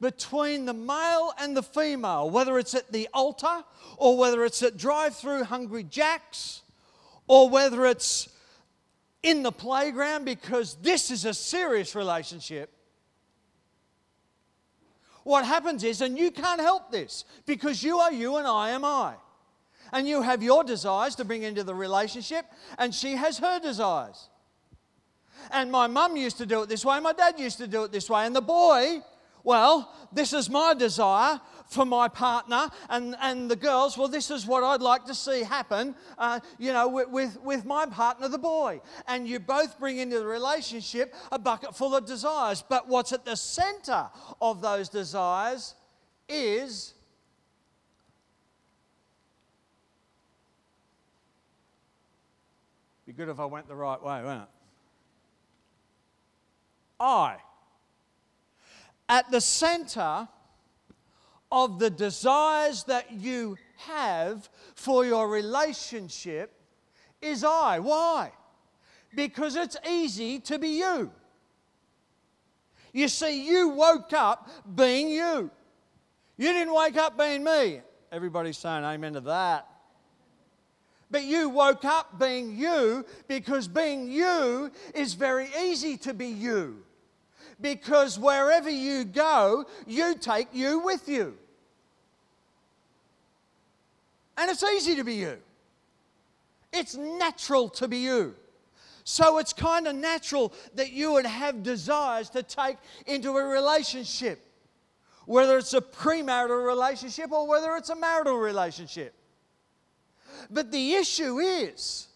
between 0.00 0.66
the 0.66 0.74
male 0.74 1.32
and 1.38 1.56
the 1.56 1.62
female, 1.62 2.28
whether 2.28 2.58
it's 2.58 2.74
at 2.74 2.90
the 2.90 3.08
altar 3.14 3.64
or 3.96 4.18
whether 4.18 4.44
it's 4.44 4.62
at 4.64 4.76
drive 4.76 5.14
through 5.14 5.44
Hungry 5.44 5.84
Jack's 5.84 6.62
or 7.28 7.48
whether 7.48 7.86
it's 7.86 8.28
in 9.22 9.42
the 9.42 9.52
playground, 9.52 10.24
because 10.24 10.74
this 10.76 11.10
is 11.10 11.24
a 11.24 11.34
serious 11.34 11.94
relationship. 11.94 12.72
What 15.22 15.44
happens 15.44 15.84
is, 15.84 16.00
and 16.00 16.18
you 16.18 16.30
can't 16.30 16.60
help 16.60 16.90
this 16.90 17.24
because 17.46 17.82
you 17.82 17.98
are 17.98 18.12
you 18.12 18.36
and 18.36 18.46
I 18.46 18.70
am 18.70 18.84
I. 18.84 19.14
And 19.92 20.06
you 20.06 20.22
have 20.22 20.42
your 20.42 20.64
desires 20.64 21.14
to 21.16 21.24
bring 21.24 21.42
into 21.42 21.64
the 21.64 21.74
relationship, 21.74 22.46
and 22.78 22.94
she 22.94 23.16
has 23.16 23.38
her 23.38 23.58
desires. 23.60 24.28
And 25.50 25.70
my 25.70 25.86
mum 25.86 26.16
used 26.16 26.38
to 26.38 26.46
do 26.46 26.62
it 26.62 26.68
this 26.68 26.84
way, 26.84 27.00
my 27.00 27.12
dad 27.12 27.38
used 27.38 27.58
to 27.58 27.66
do 27.66 27.84
it 27.84 27.92
this 27.92 28.10
way, 28.10 28.26
and 28.26 28.34
the 28.34 28.42
boy, 28.42 29.02
well, 29.44 29.94
this 30.12 30.32
is 30.32 30.50
my 30.50 30.74
desire 30.74 31.40
for 31.68 31.84
my 31.84 32.08
partner, 32.08 32.70
and, 32.88 33.14
and 33.20 33.50
the 33.50 33.56
girls, 33.56 33.96
well, 33.96 34.08
this 34.08 34.30
is 34.30 34.46
what 34.46 34.64
I'd 34.64 34.80
like 34.80 35.04
to 35.06 35.14
see 35.14 35.42
happen, 35.42 35.94
uh, 36.16 36.40
you 36.58 36.72
know, 36.72 36.88
with, 36.88 37.08
with, 37.08 37.40
with 37.42 37.64
my 37.64 37.86
partner, 37.86 38.28
the 38.28 38.38
boy. 38.38 38.80
And 39.06 39.28
you 39.28 39.38
both 39.38 39.78
bring 39.78 39.98
into 39.98 40.18
the 40.18 40.26
relationship 40.26 41.14
a 41.30 41.38
bucket 41.38 41.74
full 41.74 41.94
of 41.94 42.06
desires. 42.06 42.64
But 42.66 42.88
what's 42.88 43.12
at 43.12 43.24
the 43.24 43.36
center 43.36 44.08
of 44.40 44.62
those 44.62 44.88
desires 44.88 45.74
is 46.28 46.94
good 53.18 53.28
if 53.28 53.40
I 53.40 53.46
went 53.46 53.66
the 53.66 53.74
right 53.74 54.00
way, 54.00 54.22
wouldn't 54.22 54.42
it? 54.42 54.48
I. 57.00 57.36
At 59.08 59.28
the 59.32 59.40
center 59.40 60.28
of 61.50 61.80
the 61.80 61.90
desires 61.90 62.84
that 62.84 63.12
you 63.12 63.56
have 63.78 64.48
for 64.76 65.04
your 65.04 65.28
relationship 65.28 66.52
is 67.20 67.42
I. 67.42 67.80
Why? 67.80 68.30
Because 69.12 69.56
it's 69.56 69.76
easy 69.88 70.38
to 70.40 70.58
be 70.60 70.78
you. 70.78 71.10
You 72.92 73.08
see, 73.08 73.44
you 73.48 73.70
woke 73.70 74.12
up 74.12 74.48
being 74.76 75.08
you. 75.08 75.50
You 76.36 76.52
didn't 76.52 76.72
wake 76.72 76.96
up 76.96 77.18
being 77.18 77.42
me. 77.42 77.80
Everybody's 78.12 78.58
saying 78.58 78.84
amen 78.84 79.14
to 79.14 79.20
that. 79.22 79.66
But 81.10 81.24
you 81.24 81.48
woke 81.48 81.84
up 81.84 82.18
being 82.18 82.56
you 82.56 83.04
because 83.28 83.66
being 83.66 84.10
you 84.10 84.70
is 84.94 85.14
very 85.14 85.48
easy 85.60 85.96
to 85.98 86.12
be 86.12 86.26
you. 86.26 86.84
Because 87.60 88.18
wherever 88.18 88.70
you 88.70 89.04
go, 89.04 89.64
you 89.86 90.14
take 90.14 90.48
you 90.52 90.80
with 90.80 91.08
you. 91.08 91.36
And 94.36 94.50
it's 94.50 94.62
easy 94.62 94.94
to 94.96 95.04
be 95.04 95.14
you. 95.14 95.38
It's 96.72 96.94
natural 96.94 97.68
to 97.70 97.88
be 97.88 97.98
you. 97.98 98.34
So 99.02 99.38
it's 99.38 99.54
kind 99.54 99.88
of 99.88 99.96
natural 99.96 100.52
that 100.74 100.92
you 100.92 101.12
would 101.12 101.24
have 101.24 101.62
desires 101.62 102.28
to 102.30 102.42
take 102.42 102.76
into 103.06 103.30
a 103.38 103.42
relationship, 103.42 104.38
whether 105.24 105.56
it's 105.56 105.72
a 105.72 105.80
premarital 105.80 106.64
relationship 106.64 107.32
or 107.32 107.48
whether 107.48 107.74
it's 107.76 107.88
a 107.88 107.96
marital 107.96 108.36
relationship. 108.36 109.14
But 110.50 110.70
the 110.70 110.94
issue 110.94 111.38
is 111.38 112.08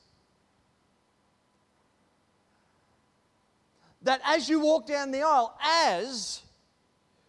that 4.03 4.21
as 4.25 4.49
you 4.49 4.61
walk 4.61 4.87
down 4.87 5.11
the 5.11 5.23
aisle, 5.23 5.57
as 5.63 6.43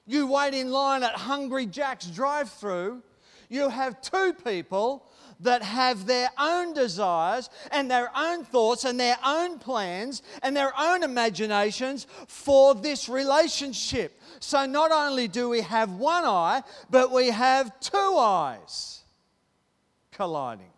you 0.05 0.27
wait 0.27 0.53
in 0.53 0.71
line 0.71 1.03
at 1.03 1.15
Hungry 1.15 1.65
Jack's 1.65 2.07
drive 2.07 2.49
through, 2.49 3.01
you 3.49 3.69
have 3.69 4.01
two 4.01 4.33
people 4.33 5.05
that 5.39 5.61
have 5.61 6.05
their 6.05 6.29
own 6.39 6.73
desires 6.73 7.49
and 7.71 7.89
their 7.89 8.09
own 8.15 8.43
thoughts 8.45 8.85
and 8.85 8.99
their 8.99 9.17
own 9.25 9.59
plans 9.59 10.23
and 10.41 10.55
their 10.55 10.73
own 10.79 11.03
imaginations 11.03 12.07
for 12.27 12.73
this 12.73 13.07
relationship. 13.09 14.19
So 14.39 14.65
not 14.65 14.91
only 14.91 15.27
do 15.27 15.49
we 15.49 15.61
have 15.61 15.91
one 15.93 16.23
eye, 16.23 16.63
but 16.89 17.11
we 17.11 17.27
have 17.27 17.79
two 17.79 18.15
eyes 18.17 19.01
colliding. 20.11 20.72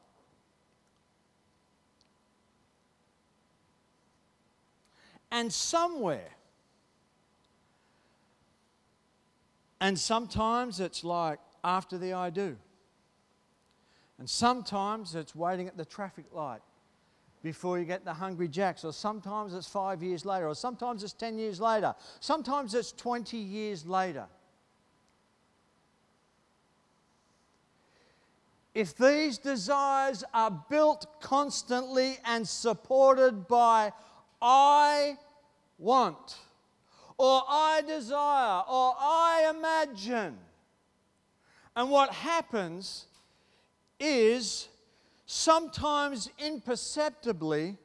And 5.31 5.51
somewhere, 5.51 6.29
and 9.81 9.99
sometimes 9.99 10.79
it's 10.79 11.03
like 11.03 11.39
after 11.63 11.97
the 11.97 12.13
I 12.13 12.29
do. 12.29 12.57
And 14.17 14.29
sometimes 14.29 15.15
it's 15.15 15.35
waiting 15.35 15.67
at 15.67 15.75
the 15.75 15.85
traffic 15.85 16.25
light 16.31 16.61
before 17.43 17.77
you 17.77 17.85
get 17.85 18.03
the 18.05 18.13
Hungry 18.13 18.47
Jacks, 18.47 18.83
or 18.83 18.91
sometimes 18.91 19.53
it's 19.53 19.67
five 19.67 20.01
years 20.01 20.25
later, 20.25 20.47
or 20.47 20.55
sometimes 20.55 21.03
it's 21.03 21.13
10 21.13 21.37
years 21.37 21.61
later, 21.61 21.93
sometimes 22.19 22.73
it's 22.73 22.91
20 22.93 23.37
years 23.37 23.85
later. 23.85 24.25
If 28.73 28.97
these 28.97 29.37
desires 29.37 30.23
are 30.33 30.51
built 30.69 31.05
constantly 31.21 32.17
and 32.25 32.47
supported 32.47 33.47
by 33.47 33.93
I 34.47 35.17
want, 35.79 36.35
or 37.17 37.41
I 37.49 37.81
desire, 37.81 38.61
or 38.69 38.95
I 38.99 39.51
imagine, 39.57 40.37
and 41.75 41.89
what 41.89 42.11
happens 42.11 43.07
is 43.99 44.67
sometimes 45.25 46.29
imperceptibly 46.37 47.77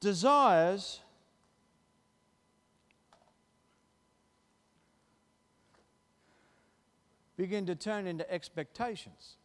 desires 0.00 1.00
begin 7.36 7.66
to 7.66 7.74
turn 7.74 8.06
into 8.06 8.28
expectations. 8.32 9.36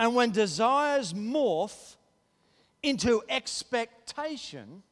And 0.00 0.14
when 0.14 0.30
desires 0.30 1.12
morph 1.12 1.96
into 2.82 3.22
expectation, 3.28 4.82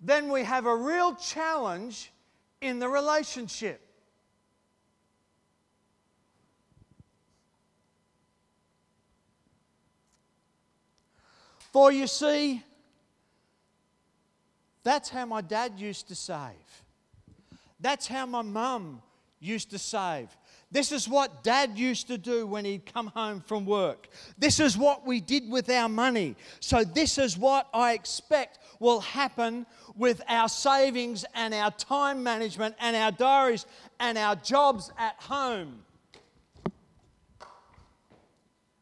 then 0.00 0.30
we 0.30 0.44
have 0.44 0.64
a 0.64 0.76
real 0.76 1.16
challenge 1.16 2.12
in 2.60 2.78
the 2.78 2.88
relationship. 2.88 3.80
For 11.72 11.90
you 11.90 12.06
see, 12.06 12.62
that's 14.84 15.08
how 15.08 15.26
my 15.26 15.40
dad 15.40 15.80
used 15.80 16.06
to 16.08 16.14
save. 16.14 16.84
That's 17.80 18.06
how 18.06 18.24
my 18.26 18.42
mum 18.42 19.02
used 19.40 19.70
to 19.70 19.78
save. 19.80 20.28
This 20.70 20.92
is 20.92 21.08
what 21.08 21.42
dad 21.42 21.78
used 21.78 22.08
to 22.08 22.18
do 22.18 22.46
when 22.46 22.66
he'd 22.66 22.84
come 22.84 23.06
home 23.06 23.40
from 23.40 23.64
work. 23.64 24.08
This 24.36 24.60
is 24.60 24.76
what 24.76 25.06
we 25.06 25.20
did 25.20 25.50
with 25.50 25.70
our 25.70 25.88
money. 25.88 26.36
So, 26.60 26.84
this 26.84 27.16
is 27.16 27.38
what 27.38 27.68
I 27.72 27.94
expect 27.94 28.58
will 28.78 29.00
happen 29.00 29.64
with 29.96 30.20
our 30.28 30.48
savings 30.48 31.24
and 31.34 31.54
our 31.54 31.70
time 31.70 32.22
management 32.22 32.74
and 32.80 32.94
our 32.94 33.10
diaries 33.10 33.64
and 33.98 34.18
our 34.18 34.36
jobs 34.36 34.92
at 34.98 35.14
home. 35.18 35.80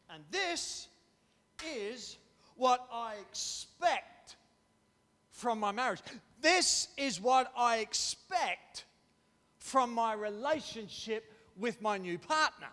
And 0.09 0.23
this 0.29 0.89
is 1.65 2.17
what 2.57 2.85
I 2.91 3.15
expect 3.29 4.35
from 5.31 5.59
my 5.59 5.71
marriage. 5.71 6.01
This 6.41 6.89
is 6.97 7.21
what 7.21 7.51
I 7.55 7.77
expect 7.77 8.85
from 9.57 9.93
my 9.93 10.13
relationship 10.13 11.33
with 11.57 11.81
my 11.81 11.97
new 11.97 12.17
partner. 12.17 12.67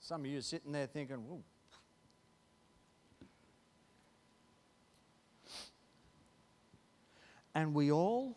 Some 0.00 0.22
of 0.22 0.26
you 0.26 0.38
are 0.38 0.42
sitting 0.42 0.72
there 0.72 0.86
thinking, 0.86 1.16
whoa. 1.16 1.42
And 7.54 7.74
we 7.74 7.92
all 7.92 8.36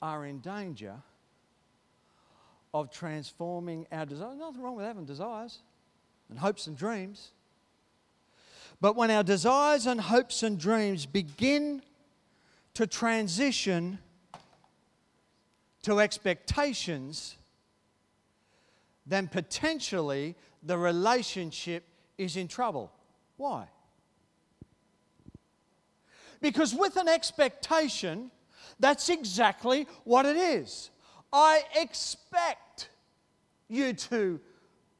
are 0.00 0.26
in 0.26 0.40
danger 0.40 0.94
of 2.72 2.90
transforming 2.90 3.86
our 3.92 4.06
desires. 4.06 4.36
Nothing 4.38 4.62
wrong 4.62 4.76
with 4.76 4.86
having 4.86 5.04
desires 5.04 5.60
and 6.28 6.38
hopes 6.38 6.66
and 6.66 6.76
dreams. 6.76 7.32
But 8.80 8.96
when 8.96 9.10
our 9.10 9.22
desires 9.22 9.86
and 9.86 10.00
hopes 10.00 10.42
and 10.42 10.58
dreams 10.58 11.06
begin 11.06 11.82
to 12.74 12.86
transition 12.86 13.98
to 15.82 16.00
expectations, 16.00 17.36
then 19.06 19.28
potentially 19.28 20.34
the 20.62 20.76
relationship 20.76 21.84
is 22.16 22.36
in 22.36 22.48
trouble. 22.48 22.90
Why? 23.36 23.66
Because 26.40 26.74
with 26.74 26.96
an 26.96 27.08
expectation, 27.08 28.30
that's 28.80 29.08
exactly 29.08 29.86
what 30.04 30.26
it 30.26 30.36
is. 30.36 30.90
I 31.32 31.62
expect 31.76 32.88
you 33.68 33.92
to 33.92 34.40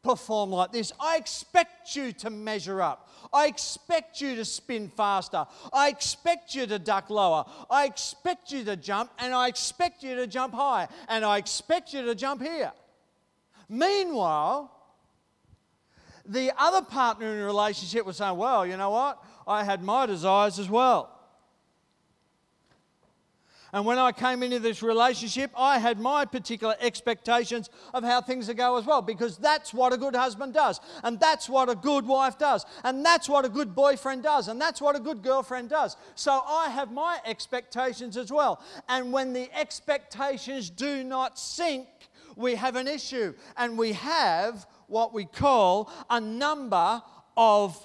perform 0.04 0.50
like 0.50 0.70
this. 0.70 0.92
I 1.00 1.16
expect 1.16 1.96
you 1.96 2.12
to 2.12 2.30
measure 2.30 2.80
up. 2.82 3.10
I 3.32 3.46
expect 3.46 4.20
you 4.20 4.36
to 4.36 4.44
spin 4.44 4.88
faster. 4.88 5.46
I 5.72 5.88
expect 5.88 6.54
you 6.54 6.66
to 6.66 6.78
duck 6.78 7.10
lower. 7.10 7.44
I 7.70 7.86
expect 7.86 8.52
you 8.52 8.62
to 8.64 8.76
jump, 8.76 9.10
and 9.18 9.34
I 9.34 9.48
expect 9.48 10.02
you 10.02 10.14
to 10.16 10.26
jump 10.26 10.54
higher, 10.54 10.86
and 11.08 11.24
I 11.24 11.38
expect 11.38 11.92
you 11.92 12.02
to 12.04 12.14
jump 12.14 12.42
here. 12.42 12.72
Meanwhile, 13.68 14.70
the 16.26 16.52
other 16.56 16.82
partner 16.82 17.32
in 17.32 17.38
the 17.38 17.44
relationship 17.44 18.06
was 18.06 18.18
saying, 18.18 18.36
Well, 18.36 18.66
you 18.66 18.76
know 18.76 18.90
what? 18.90 19.22
I 19.46 19.64
had 19.64 19.82
my 19.82 20.06
desires 20.06 20.58
as 20.58 20.70
well. 20.70 21.13
And 23.74 23.84
when 23.84 23.98
I 23.98 24.12
came 24.12 24.44
into 24.44 24.60
this 24.60 24.84
relationship, 24.84 25.50
I 25.56 25.80
had 25.80 25.98
my 25.98 26.24
particular 26.26 26.76
expectations 26.80 27.70
of 27.92 28.04
how 28.04 28.20
things 28.20 28.46
would 28.46 28.56
go 28.56 28.76
as 28.78 28.86
well, 28.86 29.02
because 29.02 29.36
that's 29.36 29.74
what 29.74 29.92
a 29.92 29.96
good 29.96 30.14
husband 30.14 30.54
does, 30.54 30.80
and 31.02 31.18
that's 31.18 31.48
what 31.48 31.68
a 31.68 31.74
good 31.74 32.06
wife 32.06 32.38
does, 32.38 32.64
and 32.84 33.04
that's 33.04 33.28
what 33.28 33.44
a 33.44 33.48
good 33.48 33.74
boyfriend 33.74 34.22
does, 34.22 34.46
and 34.46 34.60
that's 34.60 34.80
what 34.80 34.94
a 34.94 35.00
good 35.00 35.24
girlfriend 35.24 35.70
does. 35.70 35.96
So 36.14 36.40
I 36.46 36.68
have 36.68 36.92
my 36.92 37.18
expectations 37.26 38.16
as 38.16 38.30
well. 38.30 38.62
And 38.88 39.12
when 39.12 39.32
the 39.32 39.50
expectations 39.52 40.70
do 40.70 41.02
not 41.02 41.36
sync, 41.36 41.88
we 42.36 42.54
have 42.54 42.76
an 42.76 42.86
issue, 42.86 43.34
and 43.56 43.76
we 43.76 43.94
have 43.94 44.66
what 44.86 45.12
we 45.12 45.24
call 45.24 45.90
a 46.08 46.20
number 46.20 47.02
of 47.36 47.84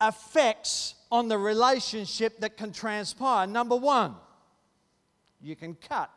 effects 0.00 0.94
on 1.10 1.28
the 1.28 1.38
relationship 1.38 2.40
that 2.40 2.56
can 2.56 2.72
transpire. 2.72 3.46
Number 3.46 3.76
one, 3.76 4.14
you 5.40 5.56
can 5.56 5.74
cut. 5.74 6.10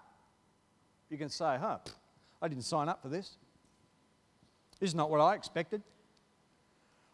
You 1.10 1.18
can 1.18 1.30
say, 1.30 1.58
huh, 1.60 1.80
I 2.42 2.48
didn't 2.48 2.64
sign 2.64 2.90
up 2.90 3.02
for 3.02 3.10
this. 3.10 3.38
This 4.80 4.90
is 4.90 4.96
not 4.96 5.10
what 5.10 5.20
I 5.20 5.36
expected. 5.36 5.82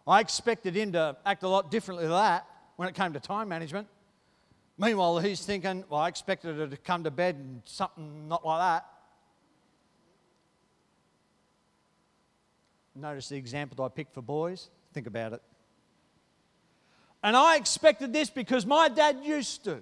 I 0.07 0.21
expected 0.21 0.75
him 0.75 0.93
to 0.93 1.17
act 1.25 1.43
a 1.43 1.47
lot 1.47 1.69
differently 1.69 2.05
than 2.05 2.13
that 2.13 2.47
when 2.77 2.89
it 2.89 2.95
came 2.95 3.13
to 3.13 3.19
time 3.19 3.47
management. 3.47 3.87
Meanwhile, 4.77 5.19
he's 5.19 5.45
thinking, 5.45 5.83
well, 5.89 5.99
I 5.99 6.07
expected 6.07 6.55
her 6.55 6.67
to 6.67 6.77
come 6.77 7.03
to 7.03 7.11
bed 7.11 7.35
and 7.35 7.61
something 7.65 8.27
not 8.27 8.45
like 8.45 8.59
that. 8.59 8.85
Notice 12.95 13.29
the 13.29 13.37
example 13.37 13.83
I 13.85 13.89
picked 13.89 14.13
for 14.13 14.21
boys. 14.21 14.69
Think 14.93 15.05
about 15.05 15.33
it. 15.33 15.41
And 17.21 17.35
I 17.35 17.57
expected 17.57 18.13
this 18.13 18.29
because 18.29 18.65
my 18.65 18.87
dad 18.87 19.17
used 19.23 19.65
to. 19.65 19.81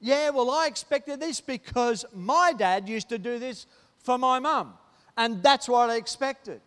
Yeah, 0.00 0.30
well, 0.30 0.50
I 0.50 0.66
expected 0.66 1.20
this 1.20 1.40
because 1.40 2.04
my 2.14 2.52
dad 2.52 2.88
used 2.88 3.08
to 3.10 3.18
do 3.18 3.38
this 3.38 3.66
for 3.98 4.18
my 4.18 4.38
mum. 4.38 4.74
And 5.16 5.42
that's 5.42 5.68
what 5.68 5.90
I 5.90 5.96
expected. 5.96 6.60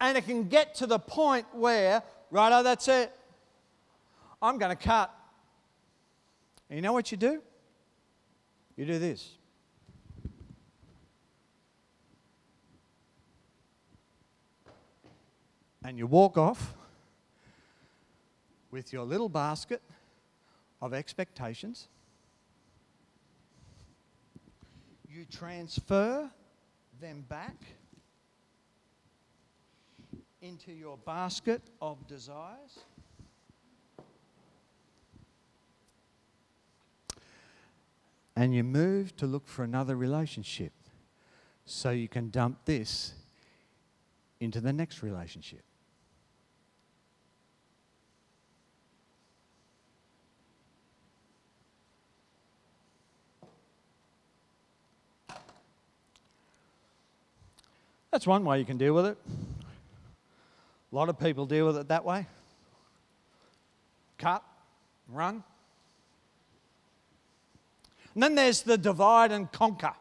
And 0.00 0.16
it 0.16 0.24
can 0.26 0.48
get 0.48 0.74
to 0.76 0.86
the 0.86 0.98
point 0.98 1.46
where, 1.52 2.02
righto, 2.30 2.62
that's 2.62 2.88
it. 2.88 3.12
I'm 4.40 4.58
going 4.58 4.76
to 4.76 4.82
cut. 4.82 5.14
And 6.68 6.76
you 6.76 6.82
know 6.82 6.92
what 6.92 7.10
you 7.10 7.16
do? 7.16 7.42
You 8.76 8.86
do 8.86 8.98
this. 8.98 9.28
And 15.84 15.98
you 15.98 16.06
walk 16.06 16.38
off 16.38 16.74
with 18.70 18.92
your 18.92 19.04
little 19.04 19.28
basket 19.28 19.82
of 20.80 20.94
expectations. 20.94 21.88
You 25.08 25.24
transfer 25.24 26.30
them 27.00 27.24
back 27.28 27.56
into 30.42 30.72
your 30.72 30.96
basket 30.98 31.62
of 31.82 32.06
desires. 32.06 32.78
And 38.36 38.54
you 38.54 38.64
move 38.64 39.16
to 39.16 39.26
look 39.26 39.46
for 39.46 39.64
another 39.64 39.96
relationship 39.96 40.72
so 41.66 41.90
you 41.90 42.08
can 42.08 42.30
dump 42.30 42.64
this 42.64 43.12
into 44.38 44.60
the 44.60 44.72
next 44.72 45.02
relationship. 45.02 45.62
That's 58.10 58.26
one 58.26 58.44
way 58.44 58.58
you 58.58 58.64
can 58.64 58.78
deal 58.78 58.94
with 58.94 59.06
it. 59.06 59.18
A 60.92 60.94
lot 60.94 61.08
of 61.08 61.18
people 61.18 61.46
deal 61.46 61.66
with 61.66 61.76
it 61.76 61.88
that 61.88 62.04
way 62.04 62.26
cut, 64.20 64.44
run. 65.08 65.42
And 68.14 68.22
then 68.22 68.34
there's 68.34 68.62
the 68.62 68.76
divide 68.76 69.32
and 69.32 69.50
conquer. 69.50 69.94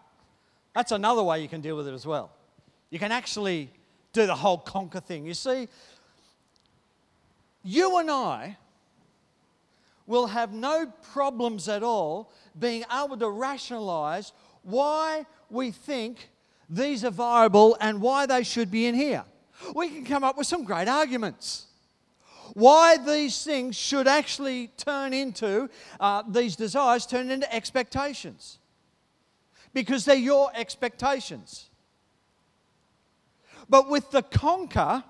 That's 0.76 0.92
another 0.92 1.24
way 1.24 1.42
you 1.42 1.48
can 1.48 1.62
deal 1.62 1.78
with 1.78 1.88
it 1.88 1.94
as 1.94 2.06
well. 2.06 2.32
You 2.90 3.00
can 3.00 3.12
actually 3.12 3.70
do 4.12 4.26
the 4.26 4.36
whole 4.36 4.58
conquer 4.58 5.00
thing. 5.00 5.26
You 5.26 5.34
see, 5.34 5.68
you 7.64 7.98
and 7.98 8.12
I 8.12 8.58
will 10.06 10.28
have 10.28 10.54
no 10.54 10.92
problems 11.14 11.70
at 11.70 11.84
all 11.84 12.32
being 12.58 12.84
able 12.92 13.16
to 13.18 13.30
rationalize 13.30 14.34
why 14.64 15.26
we 15.50 15.72
think 15.72 16.30
these 16.70 17.04
are 17.04 17.12
viable 17.12 17.76
and 17.82 18.00
why 18.00 18.26
they 18.26 18.44
should 18.44 18.70
be 18.70 18.86
in 18.86 18.96
here. 18.96 19.24
We 19.74 19.90
can 19.90 20.06
come 20.06 20.24
up 20.24 20.38
with 20.38 20.48
some 20.48 20.64
great 20.64 20.88
arguments. 20.88 21.66
Why 22.54 22.98
these 22.98 23.44
things 23.44 23.76
should 23.76 24.08
actually 24.08 24.68
turn 24.78 25.14
into, 25.14 25.70
uh, 26.00 26.24
these 26.28 26.56
desires 26.56 27.06
turn 27.06 27.32
into 27.32 27.52
expectations. 27.54 28.60
Because 29.74 30.06
they're 30.06 30.16
your 30.16 30.52
expectations. 30.56 31.70
But 33.68 33.90
with 33.90 34.10
the 34.12 34.24
conquer 34.24 35.04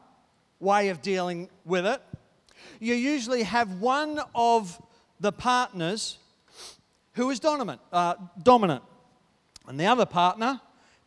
way 0.59 0.89
of 0.89 1.01
dealing 1.01 1.49
with 1.65 1.85
it, 1.85 2.01
you 2.79 2.93
usually 2.93 3.43
have 3.43 3.79
one 3.79 4.19
of 4.35 4.81
the 5.19 5.31
partners 5.31 6.17
who 7.13 7.29
is 7.29 7.39
dominant, 7.39 7.81
uh, 7.91 8.15
dominant, 8.41 8.83
and 9.67 9.79
the 9.79 9.85
other 9.85 10.05
partner 10.05 10.59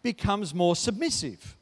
becomes 0.03 0.55
more 0.55 0.77
submissive. 0.77 1.57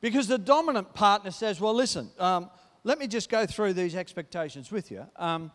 Because 0.00 0.26
the 0.26 0.38
dominant 0.38 0.92
partner 0.94 1.30
says, 1.30 1.60
Well, 1.60 1.74
listen, 1.74 2.10
um, 2.18 2.50
let 2.84 2.98
me 2.98 3.06
just 3.06 3.30
go 3.30 3.46
through 3.46 3.72
these 3.72 3.94
expectations 3.94 4.70
with 4.70 4.90
you. 4.90 5.06
Um, 5.16 5.50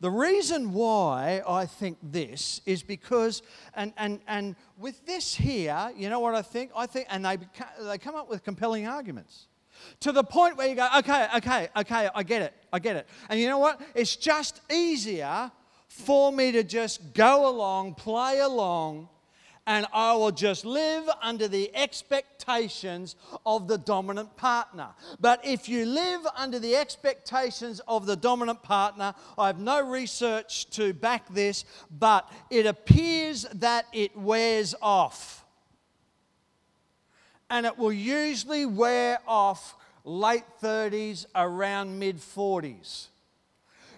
the 0.00 0.10
reason 0.10 0.72
why 0.72 1.42
I 1.46 1.64
think 1.64 1.96
this 2.02 2.60
is 2.66 2.82
because, 2.82 3.42
and, 3.76 3.92
and, 3.96 4.18
and 4.26 4.56
with 4.76 5.06
this 5.06 5.32
here, 5.32 5.92
you 5.96 6.08
know 6.08 6.18
what 6.18 6.34
I 6.34 6.42
think? 6.42 6.72
I 6.76 6.86
think, 6.86 7.06
and 7.08 7.24
they, 7.24 7.38
they 7.80 7.98
come 7.98 8.16
up 8.16 8.28
with 8.28 8.42
compelling 8.42 8.86
arguments 8.88 9.46
to 10.00 10.10
the 10.10 10.24
point 10.24 10.56
where 10.56 10.66
you 10.66 10.74
go, 10.74 10.88
okay, 10.98 11.28
okay, 11.36 11.68
okay, 11.76 12.08
I 12.14 12.22
get 12.24 12.42
it, 12.42 12.54
I 12.72 12.78
get 12.78 12.96
it. 12.96 13.06
And 13.28 13.38
you 13.38 13.48
know 13.48 13.58
what? 13.58 13.80
It's 13.94 14.16
just 14.16 14.60
easier 14.70 15.50
for 15.86 16.32
me 16.32 16.52
to 16.52 16.64
just 16.64 17.14
go 17.14 17.48
along, 17.48 17.94
play 17.94 18.40
along, 18.40 19.08
and 19.66 19.86
I 19.92 20.14
will 20.14 20.32
just 20.32 20.64
live 20.64 21.08
under 21.22 21.46
the 21.46 21.74
expectations 21.74 23.14
of 23.46 23.68
the 23.68 23.78
dominant 23.78 24.36
partner. 24.36 24.88
But 25.20 25.44
if 25.44 25.68
you 25.68 25.86
live 25.86 26.26
under 26.36 26.58
the 26.58 26.74
expectations 26.74 27.80
of 27.86 28.06
the 28.06 28.16
dominant 28.16 28.62
partner, 28.62 29.14
I 29.38 29.46
have 29.46 29.60
no 29.60 29.80
research 29.80 30.68
to 30.70 30.92
back 30.92 31.28
this, 31.28 31.64
but 31.96 32.30
it 32.50 32.66
appears 32.66 33.46
that 33.54 33.86
it 33.92 34.16
wears 34.16 34.74
off. 34.82 35.44
And 37.48 37.66
it 37.66 37.78
will 37.78 37.92
usually 37.92 38.66
wear 38.66 39.18
off 39.28 39.76
late 40.04 40.44
30s, 40.60 41.26
around 41.34 41.98
mid 41.98 42.18
40s. 42.18 43.06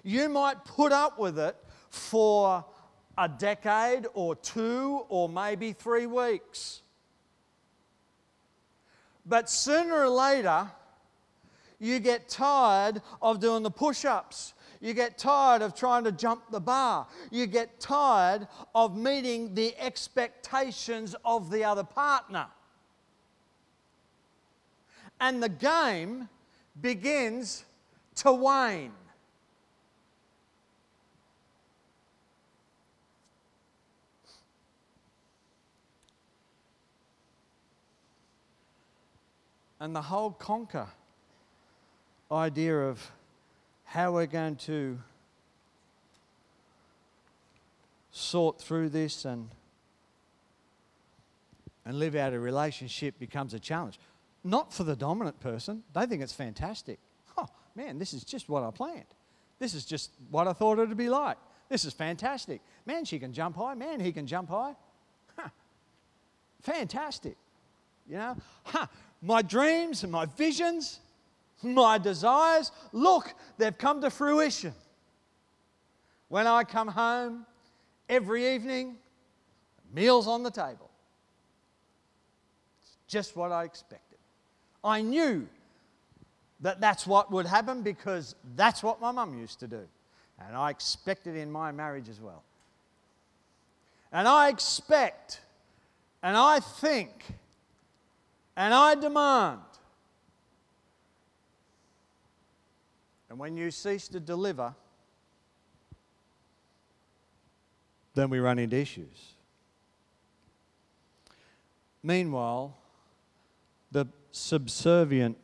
You 0.03 0.29
might 0.29 0.65
put 0.65 0.93
up 0.93 1.19
with 1.19 1.39
it 1.39 1.57
for 1.89 2.65
a 3.17 3.29
decade 3.29 4.07
or 4.15 4.35
two 4.35 5.05
or 5.09 5.29
maybe 5.29 5.73
three 5.73 6.07
weeks. 6.07 6.83
But 9.27 9.49
sooner 9.49 9.95
or 9.95 10.09
later, 10.09 10.71
you 11.79 11.99
get 11.99 12.29
tired 12.29 13.01
of 13.23 13.41
doing 13.41 13.63
the 13.63 13.71
push 13.71 14.05
ups. 14.05 14.55
You 14.81 14.93
get 14.93 15.17
tired 15.17 15.63
of 15.63 15.75
trying 15.75 16.05
to 16.05 16.13
jump 16.13 16.51
the 16.51 16.61
bar. 16.61 17.07
You 17.31 17.47
get 17.47 17.81
tired 17.81 18.47
of 18.75 18.97
meeting 18.97 19.55
the 19.55 19.75
expectations 19.79 21.15
of 21.25 21.51
the 21.51 21.65
other 21.65 21.85
partner. 21.85 22.47
And 25.21 25.43
the 25.43 25.49
game 25.49 26.29
begins 26.81 27.65
to 28.17 28.33
wane. 28.33 28.93
And 39.85 39.95
the 39.95 40.01
whole 40.01 40.31
conquer 40.31 40.87
idea 42.33 42.75
of 42.75 43.11
how 43.85 44.13
we're 44.13 44.25
going 44.25 44.57
to 44.57 44.99
sort 48.11 48.59
through 48.59 48.89
this 48.89 49.27
and 49.27 49.51
and 51.85 51.99
live 51.99 52.15
out 52.15 52.33
a 52.33 52.41
relationship 52.41 53.19
becomes 53.19 53.53
a 53.53 53.59
challenge. 53.61 54.01
Not 54.43 54.73
for 54.73 54.85
the 54.85 54.97
dominant 54.97 55.39
person. 55.41 55.83
They 55.95 56.07
think 56.07 56.23
it's 56.23 56.33
fantastic. 56.33 56.99
Oh, 57.37 57.49
man, 57.75 57.99
this 57.99 58.15
is 58.15 58.25
just 58.25 58.49
what 58.49 58.63
I 58.63 58.71
planned. 58.71 59.05
This 59.59 59.75
is 59.75 59.85
just 59.85 60.13
what 60.31 60.49
I 60.49 60.55
thought 60.55 60.79
it 60.79 60.89
would 60.89 60.97
be 60.97 61.11
like. 61.11 61.37
This 61.69 61.85
is 61.85 61.93
fantastic. 61.93 62.63
Man, 62.87 63.05
she 63.05 63.19
can 63.19 63.35
jump 63.35 63.57
high. 63.57 63.75
Man, 63.75 64.01
he 64.01 64.13
can 64.13 64.27
jump 64.27 64.49
high. 64.49 64.77
Huh. 65.37 65.51
Fantastic. 66.63 67.37
You 68.09 68.17
know, 68.17 68.37
huh. 68.65 68.87
My 69.25 69.41
dreams 69.41 70.03
and 70.03 70.13
my 70.13 70.27
visions, 70.27 71.01
my 71.63 71.97
desires, 71.97 72.71
look, 72.93 73.35
they've 73.57 73.77
come 73.77 74.03
to 74.03 74.11
fruition. 74.11 74.75
When 76.29 76.47
I 76.47 76.65
come 76.65 76.89
home 76.89 77.47
every 78.09 78.55
evening, 78.55 78.97
meals 79.95 80.29
on 80.29 80.43
the 80.43 80.51
table. 80.51 80.91
It's 82.83 82.97
just 83.09 83.35
what 83.35 83.51
I 83.51 83.65
expected. 83.65 84.19
I 84.83 85.01
knew 85.01 85.49
that 86.61 86.81
that's 86.81 87.07
what 87.07 87.33
would 87.33 87.47
happen 87.47 87.81
because 87.83 88.35
that's 88.57 88.83
what 88.83 89.01
my 89.01 89.11
mum 89.11 89.39
used 89.39 89.59
to 89.61 89.67
do. 89.67 89.87
And 90.39 90.55
I 90.55 90.69
expect 90.69 91.27
it 91.27 91.37
in 91.37 91.51
my 91.51 91.73
marriage 91.73 92.11
as 92.11 92.21
well. 92.21 92.43
And 94.13 94.29
I 94.29 94.49
expect, 94.51 95.41
and 96.23 96.37
I 96.37 96.61
think, 96.61 97.25
and 98.57 98.73
I 98.73 98.95
demand. 98.95 99.61
And 103.29 103.39
when 103.39 103.57
you 103.57 103.71
cease 103.71 104.07
to 104.09 104.21
deliver, 104.21 104.75
then 108.15 108.31
we 108.31 108.39
run 108.39 108.59
into 108.59 108.77
issues. 108.77 109.33
Meanwhile, 112.03 112.77
the 113.91 114.07
subservient 114.31 115.37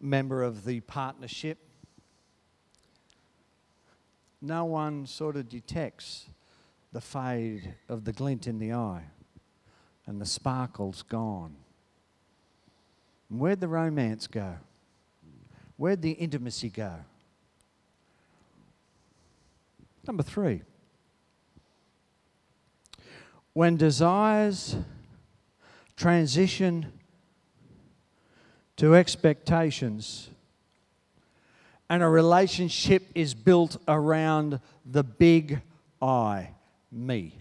member 0.00 0.42
of 0.42 0.64
the 0.64 0.80
partnership, 0.80 1.58
no 4.42 4.66
one 4.66 5.06
sort 5.06 5.36
of 5.36 5.48
detects 5.48 6.26
the 6.92 7.00
fade 7.00 7.74
of 7.88 8.04
the 8.04 8.12
glint 8.12 8.46
in 8.46 8.58
the 8.58 8.72
eye 8.72 9.04
and 10.06 10.20
the 10.20 10.26
sparkle's 10.26 11.02
gone. 11.02 11.56
where'd 13.28 13.60
the 13.60 13.68
romance 13.68 14.26
go? 14.26 14.56
Where'd 15.76 16.02
the 16.02 16.12
intimacy 16.12 16.68
go? 16.68 16.94
Number 20.06 20.22
three, 20.22 20.62
when 23.54 23.76
desires 23.76 24.76
transition 25.96 26.92
to 28.76 28.94
expectations 28.94 30.28
and 31.88 32.02
a 32.02 32.08
relationship 32.08 33.04
is 33.14 33.34
built 33.34 33.76
around 33.88 34.60
the 34.84 35.04
big 35.04 35.60
I, 36.02 36.50
me. 36.90 37.38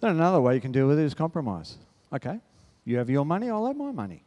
Then 0.00 0.10
another 0.10 0.40
way 0.40 0.54
you 0.54 0.60
can 0.60 0.72
deal 0.72 0.86
with 0.86 0.98
it 0.98 1.04
is 1.04 1.14
compromise. 1.14 1.76
Okay, 2.12 2.40
you 2.84 2.98
have 2.98 3.10
your 3.10 3.24
money, 3.24 3.50
I'll 3.50 3.66
have 3.66 3.76
my 3.76 3.92
money. 3.92 4.22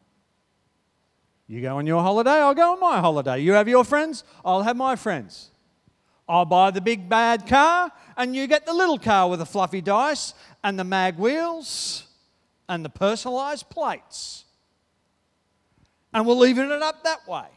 You 1.47 1.61
go 1.61 1.77
on 1.77 1.87
your 1.87 2.01
holiday, 2.01 2.31
I'll 2.31 2.53
go 2.53 2.73
on 2.73 2.79
my 2.79 2.99
holiday. 2.99 3.39
You 3.39 3.53
have 3.53 3.67
your 3.67 3.83
friends, 3.83 4.23
I'll 4.45 4.63
have 4.63 4.77
my 4.77 4.95
friends. 4.95 5.49
I'll 6.27 6.45
buy 6.45 6.69
the 6.69 6.81
big 6.81 7.09
bad 7.09 7.47
car, 7.47 7.91
and 8.15 8.35
you 8.35 8.45
get 8.45 8.67
the 8.67 8.73
little 8.73 8.99
car 8.99 9.29
with 9.29 9.39
the 9.39 9.47
fluffy 9.47 9.81
dice 9.81 10.35
and 10.63 10.77
the 10.77 10.83
mag 10.83 11.17
wheels 11.17 12.05
and 12.67 12.85
the 12.85 12.89
personalised 12.89 13.69
plates. 13.69 14.45
And 16.13 16.27
we'll 16.27 16.45
even 16.45 16.71
it 16.71 16.83
up 16.83 17.03
that 17.03 17.27
way. 17.27 17.47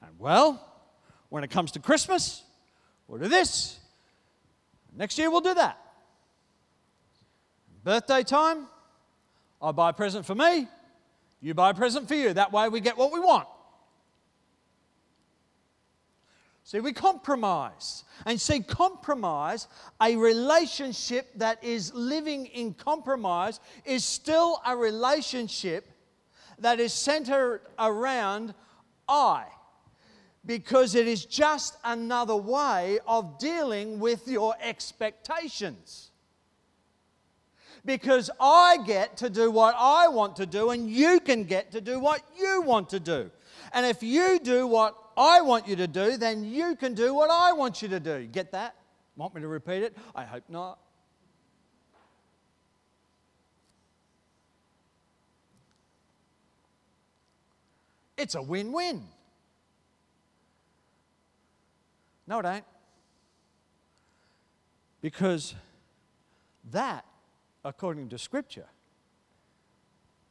And 0.00 0.18
well, 0.18 0.64
when 1.28 1.44
it 1.44 1.50
comes 1.50 1.72
to 1.72 1.80
Christmas, 1.80 2.42
we'll 3.06 3.20
do 3.20 3.28
this. 3.28 3.78
Next 4.98 5.16
year, 5.16 5.30
we'll 5.30 5.40
do 5.40 5.54
that. 5.54 5.78
Birthday 7.84 8.24
time, 8.24 8.66
I 9.62 9.70
buy 9.70 9.90
a 9.90 9.92
present 9.92 10.26
for 10.26 10.34
me, 10.34 10.66
you 11.40 11.54
buy 11.54 11.70
a 11.70 11.74
present 11.74 12.08
for 12.08 12.16
you. 12.16 12.34
That 12.34 12.52
way 12.52 12.68
we 12.68 12.80
get 12.80 12.98
what 12.98 13.12
we 13.12 13.20
want. 13.20 13.46
See, 16.64 16.80
we 16.80 16.92
compromise. 16.92 18.02
And 18.26 18.38
see, 18.40 18.60
compromise, 18.60 19.68
a 20.02 20.16
relationship 20.16 21.28
that 21.36 21.62
is 21.62 21.94
living 21.94 22.46
in 22.46 22.74
compromise, 22.74 23.60
is 23.86 24.04
still 24.04 24.60
a 24.66 24.76
relationship 24.76 25.88
that 26.58 26.80
is 26.80 26.92
centered 26.92 27.62
around 27.78 28.52
I. 29.08 29.44
Because 30.48 30.94
it 30.94 31.06
is 31.06 31.26
just 31.26 31.76
another 31.84 32.34
way 32.34 33.00
of 33.06 33.38
dealing 33.38 34.00
with 34.00 34.26
your 34.26 34.54
expectations 34.62 36.10
because 37.84 38.30
I 38.40 38.78
get 38.86 39.18
to 39.18 39.30
do 39.30 39.50
what 39.50 39.74
I 39.78 40.08
want 40.08 40.36
to 40.36 40.46
do, 40.46 40.70
and 40.70 40.90
you 40.90 41.20
can 41.20 41.44
get 41.44 41.72
to 41.72 41.80
do 41.80 42.00
what 42.00 42.22
you 42.38 42.62
want 42.62 42.88
to 42.90 43.00
do. 43.00 43.30
And 43.72 43.84
if 43.84 44.02
you 44.02 44.38
do 44.38 44.66
what 44.66 44.96
I 45.18 45.42
want 45.42 45.68
you 45.68 45.76
to 45.76 45.86
do, 45.86 46.16
then 46.16 46.44
you 46.44 46.76
can 46.76 46.94
do 46.94 47.14
what 47.14 47.30
I 47.30 47.52
want 47.52 47.82
you 47.82 47.88
to 47.88 48.00
do. 48.00 48.26
Get 48.26 48.52
that? 48.52 48.74
Want 49.16 49.34
me 49.34 49.42
to 49.42 49.48
repeat 49.48 49.82
it? 49.82 49.96
I 50.14 50.24
hope 50.24 50.44
not. 50.48 50.78
It's 58.16 58.34
a 58.34 58.42
win 58.42 58.72
win. 58.72 59.02
No, 62.28 62.38
it 62.38 62.46
ain't. 62.46 62.64
Because 65.00 65.54
that 66.70 67.04
according 67.64 68.08
to 68.10 68.18
Scripture, 68.18 68.66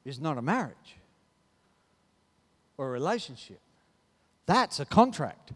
is 0.06 0.20
not 0.20 0.38
a 0.38 0.42
marriage 0.42 0.98
or 2.78 2.88
a 2.88 2.92
relationship. 2.92 3.60
That's 4.46 4.80
a 4.80 4.86
contract. 4.86 5.52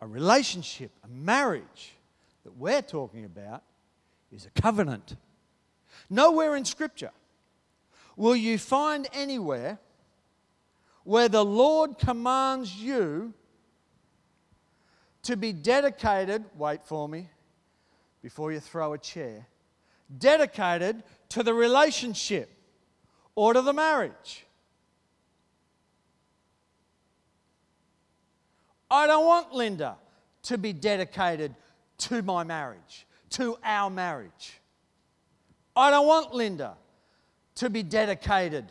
A 0.00 0.06
relationship, 0.06 0.90
a 1.04 1.08
marriage 1.08 1.94
that 2.44 2.56
we're 2.56 2.82
talking 2.82 3.24
about 3.24 3.62
is 4.32 4.46
a 4.46 4.60
covenant. 4.60 5.16
Nowhere 6.10 6.56
in 6.56 6.64
Scripture 6.64 7.12
will 8.16 8.34
you 8.34 8.58
find 8.58 9.06
anywhere 9.12 9.78
where 11.04 11.28
the 11.28 11.44
Lord 11.44 11.98
commands 11.98 12.74
you 12.74 13.32
to 15.22 15.36
be 15.36 15.52
dedicated, 15.52 16.44
wait 16.56 16.84
for 16.84 17.08
me, 17.08 17.28
before 18.22 18.52
you 18.52 18.60
throw 18.60 18.92
a 18.92 18.98
chair, 18.98 19.46
dedicated 20.18 21.02
to 21.30 21.42
the 21.42 21.54
relationship 21.54 22.50
or 23.34 23.54
to 23.54 23.62
the 23.62 23.72
marriage. 23.72 24.44
I 28.90 29.06
don't 29.06 29.24
want 29.24 29.52
Linda 29.52 29.96
to 30.44 30.58
be 30.58 30.72
dedicated 30.72 31.54
to 31.98 32.22
my 32.22 32.44
marriage, 32.44 33.06
to 33.30 33.56
our 33.64 33.88
marriage. 33.88 34.60
I 35.74 35.90
don't 35.90 36.06
want 36.06 36.34
Linda 36.34 36.74
to 37.54 37.70
be 37.70 37.82
dedicated 37.82 38.66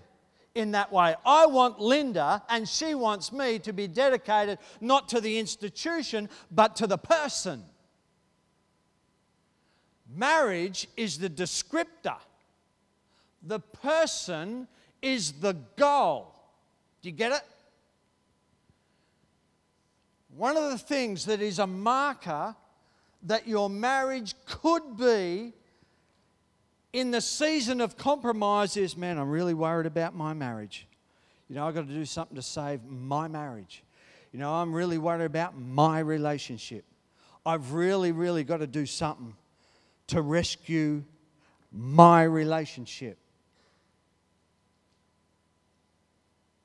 in 0.56 0.72
that 0.72 0.92
way. 0.92 1.16
I 1.26 1.46
want 1.46 1.80
Linda, 1.80 2.44
and 2.50 2.68
she 2.68 2.94
wants 2.96 3.32
me 3.32 3.60
to 3.60 3.74
be 3.74 3.88
dedicated 3.88 4.60
not 4.80 5.10
to 5.10 5.22
the 5.22 5.40
institution, 5.40 6.30
but 6.52 6.76
to 6.78 6.88
the 6.88 6.98
person. 6.98 7.64
Marriage 10.14 10.88
is 10.98 11.20
the 11.20 11.30
descriptor, 11.30 12.18
the 13.42 13.60
person 13.60 14.68
is 15.02 15.32
the 15.34 15.56
goal. 15.78 16.34
Do 17.02 17.10
you 17.10 17.16
get 17.16 17.32
it? 17.32 17.44
One 20.36 20.58
of 20.58 20.70
the 20.72 20.78
things 20.78 21.26
that 21.26 21.42
is 21.42 21.60
a 21.60 21.68
marker 21.68 22.56
that 23.24 23.48
your 23.48 23.70
marriage 23.70 24.36
could 24.46 24.98
be 24.98 25.54
in 26.94 27.12
the 27.12 27.22
season 27.22 27.82
of 27.82 27.98
compromise 27.98 28.78
is 28.78 28.98
man, 28.98 29.18
I'm 29.18 29.30
really 29.30 29.54
worried 29.54 29.86
about 29.86 30.16
my 30.16 30.34
marriage. 30.34 30.88
You 31.50 31.56
know, 31.56 31.68
I've 31.68 31.76
got 31.76 31.88
to 31.88 31.94
do 31.94 32.06
something 32.06 32.36
to 32.36 32.42
save 32.42 32.84
my 32.86 33.28
marriage. 33.28 33.84
You 34.32 34.40
know, 34.40 34.54
I'm 34.54 34.74
really 34.74 34.98
worried 34.98 35.26
about 35.26 35.58
my 35.58 36.00
relationship. 36.00 36.86
I've 37.46 37.74
really, 37.74 38.12
really 38.12 38.44
got 38.44 38.58
to 38.58 38.68
do 38.68 38.86
something 38.86 39.36
to 40.08 40.22
rescue 40.22 41.04
my 41.72 42.24
relationship. 42.24 43.18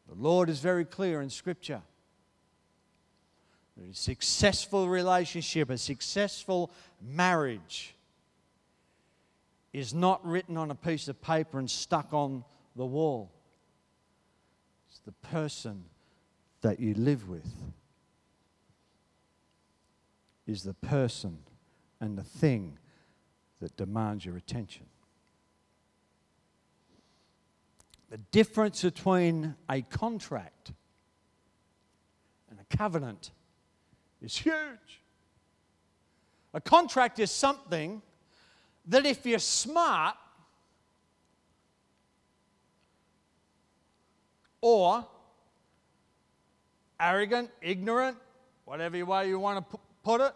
The 0.09 0.15
Lord 0.15 0.49
is 0.49 0.61
very 0.61 0.85
clear 0.85 1.21
in 1.21 1.31
Scripture. 1.31 1.83
A 3.91 3.93
successful 3.93 4.89
relationship, 4.89 5.69
a 5.69 5.79
successful 5.79 6.71
marriage 7.03 7.96
is 9.77 9.93
not 9.93 10.27
written 10.27 10.57
on 10.57 10.71
a 10.71 10.75
piece 10.75 11.07
of 11.07 11.21
paper 11.21 11.59
and 11.59 11.71
stuck 11.71 12.15
on 12.15 12.43
the 12.77 12.87
wall. 12.87 13.31
It's 14.89 15.01
the 15.01 15.13
person 15.13 15.85
that 16.63 16.81
you 16.81 16.95
live 16.95 17.29
with 17.29 17.47
is 20.47 20.63
the 20.63 20.73
person 20.73 21.41
and 22.01 22.17
the 22.17 22.25
thing 22.25 22.79
that 23.61 23.77
demands 23.77 24.25
your 24.25 24.39
attention. 24.39 24.87
The 28.09 28.17
difference 28.17 28.81
between 28.81 29.57
a 29.69 29.83
contract 29.83 30.73
and 32.49 32.59
a 32.59 32.77
covenant 32.77 33.31
is 34.23 34.39
huge. 34.39 35.03
A 36.55 36.63
contract 36.63 37.19
is 37.19 37.31
something 37.31 38.01
that 38.87 39.05
if 39.05 39.27
you're 39.27 39.39
smart 39.39 40.17
or 44.61 45.05
arrogant, 46.99 47.51
ignorant, 47.61 48.17
whatever 48.65 49.05
way 49.05 49.29
you 49.29 49.39
want 49.39 49.71
to 49.71 49.79
put 50.03 50.21
it, 50.21 50.33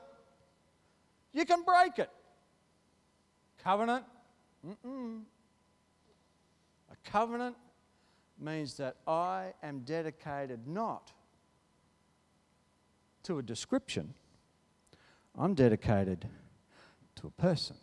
you 1.32 1.44
can 1.44 1.62
break 1.62 1.98
it. 1.98 2.10
Covenant? 3.62 4.04
Mm-mm. 4.66 5.22
A 6.90 7.10
covenant 7.10 7.56
means 8.38 8.74
that 8.74 8.96
I 9.06 9.52
am 9.62 9.80
dedicated 9.80 10.66
not 10.66 11.12
to 13.22 13.38
a 13.38 13.42
description, 13.42 14.14
I'm 15.38 15.54
dedicated 15.54 16.26
to 17.16 17.26
a 17.26 17.30
person. 17.30 17.76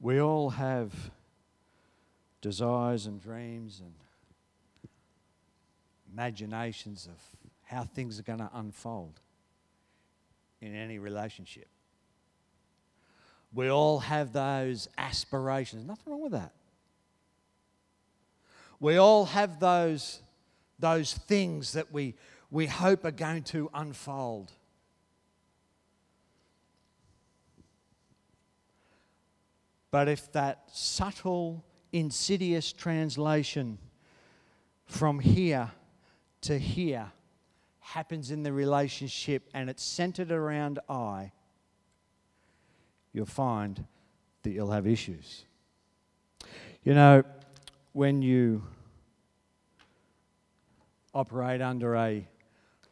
We 0.00 0.20
all 0.20 0.50
have 0.50 0.92
desires 2.40 3.06
and 3.06 3.20
dreams 3.20 3.80
and 3.80 3.92
imaginations 6.12 7.06
of 7.06 7.20
how 7.64 7.84
things 7.84 8.18
are 8.18 8.22
going 8.22 8.38
to 8.38 8.50
unfold 8.54 9.20
in 10.60 10.74
any 10.74 10.98
relationship. 10.98 11.68
We 13.52 13.70
all 13.70 13.98
have 14.00 14.32
those 14.32 14.88
aspirations. 14.98 15.84
Nothing 15.84 16.12
wrong 16.12 16.22
with 16.22 16.32
that. 16.32 16.52
We 18.80 18.96
all 18.96 19.24
have 19.26 19.58
those, 19.58 20.20
those 20.78 21.14
things 21.14 21.72
that 21.72 21.92
we, 21.92 22.14
we 22.50 22.66
hope 22.66 23.04
are 23.04 23.10
going 23.10 23.42
to 23.44 23.70
unfold. 23.74 24.52
But 29.90 30.08
if 30.08 30.30
that 30.32 30.64
subtle, 30.72 31.64
insidious 31.92 32.72
translation 32.72 33.78
from 34.84 35.20
here 35.20 35.70
to 36.42 36.58
here 36.58 37.10
happens 37.80 38.30
in 38.30 38.42
the 38.42 38.52
relationship 38.52 39.48
and 39.54 39.70
it's 39.70 39.82
centered 39.82 40.30
around 40.30 40.78
I, 40.88 41.32
you'll 43.12 43.26
find 43.26 43.84
that 44.42 44.50
you'll 44.50 44.70
have 44.70 44.86
issues. 44.86 45.44
You 46.84 46.94
know, 46.94 47.22
when 47.92 48.22
you 48.22 48.62
operate 51.14 51.60
under 51.60 51.96
a 51.96 52.26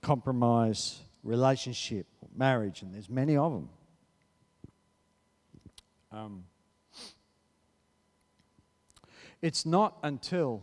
compromise 0.00 1.00
relationship, 1.22 2.06
marriage, 2.34 2.82
and 2.82 2.94
there's 2.94 3.10
many 3.10 3.36
of 3.36 3.52
them. 3.52 3.68
Um, 6.10 6.44
it's 9.42 9.66
not 9.66 9.96
until 10.02 10.62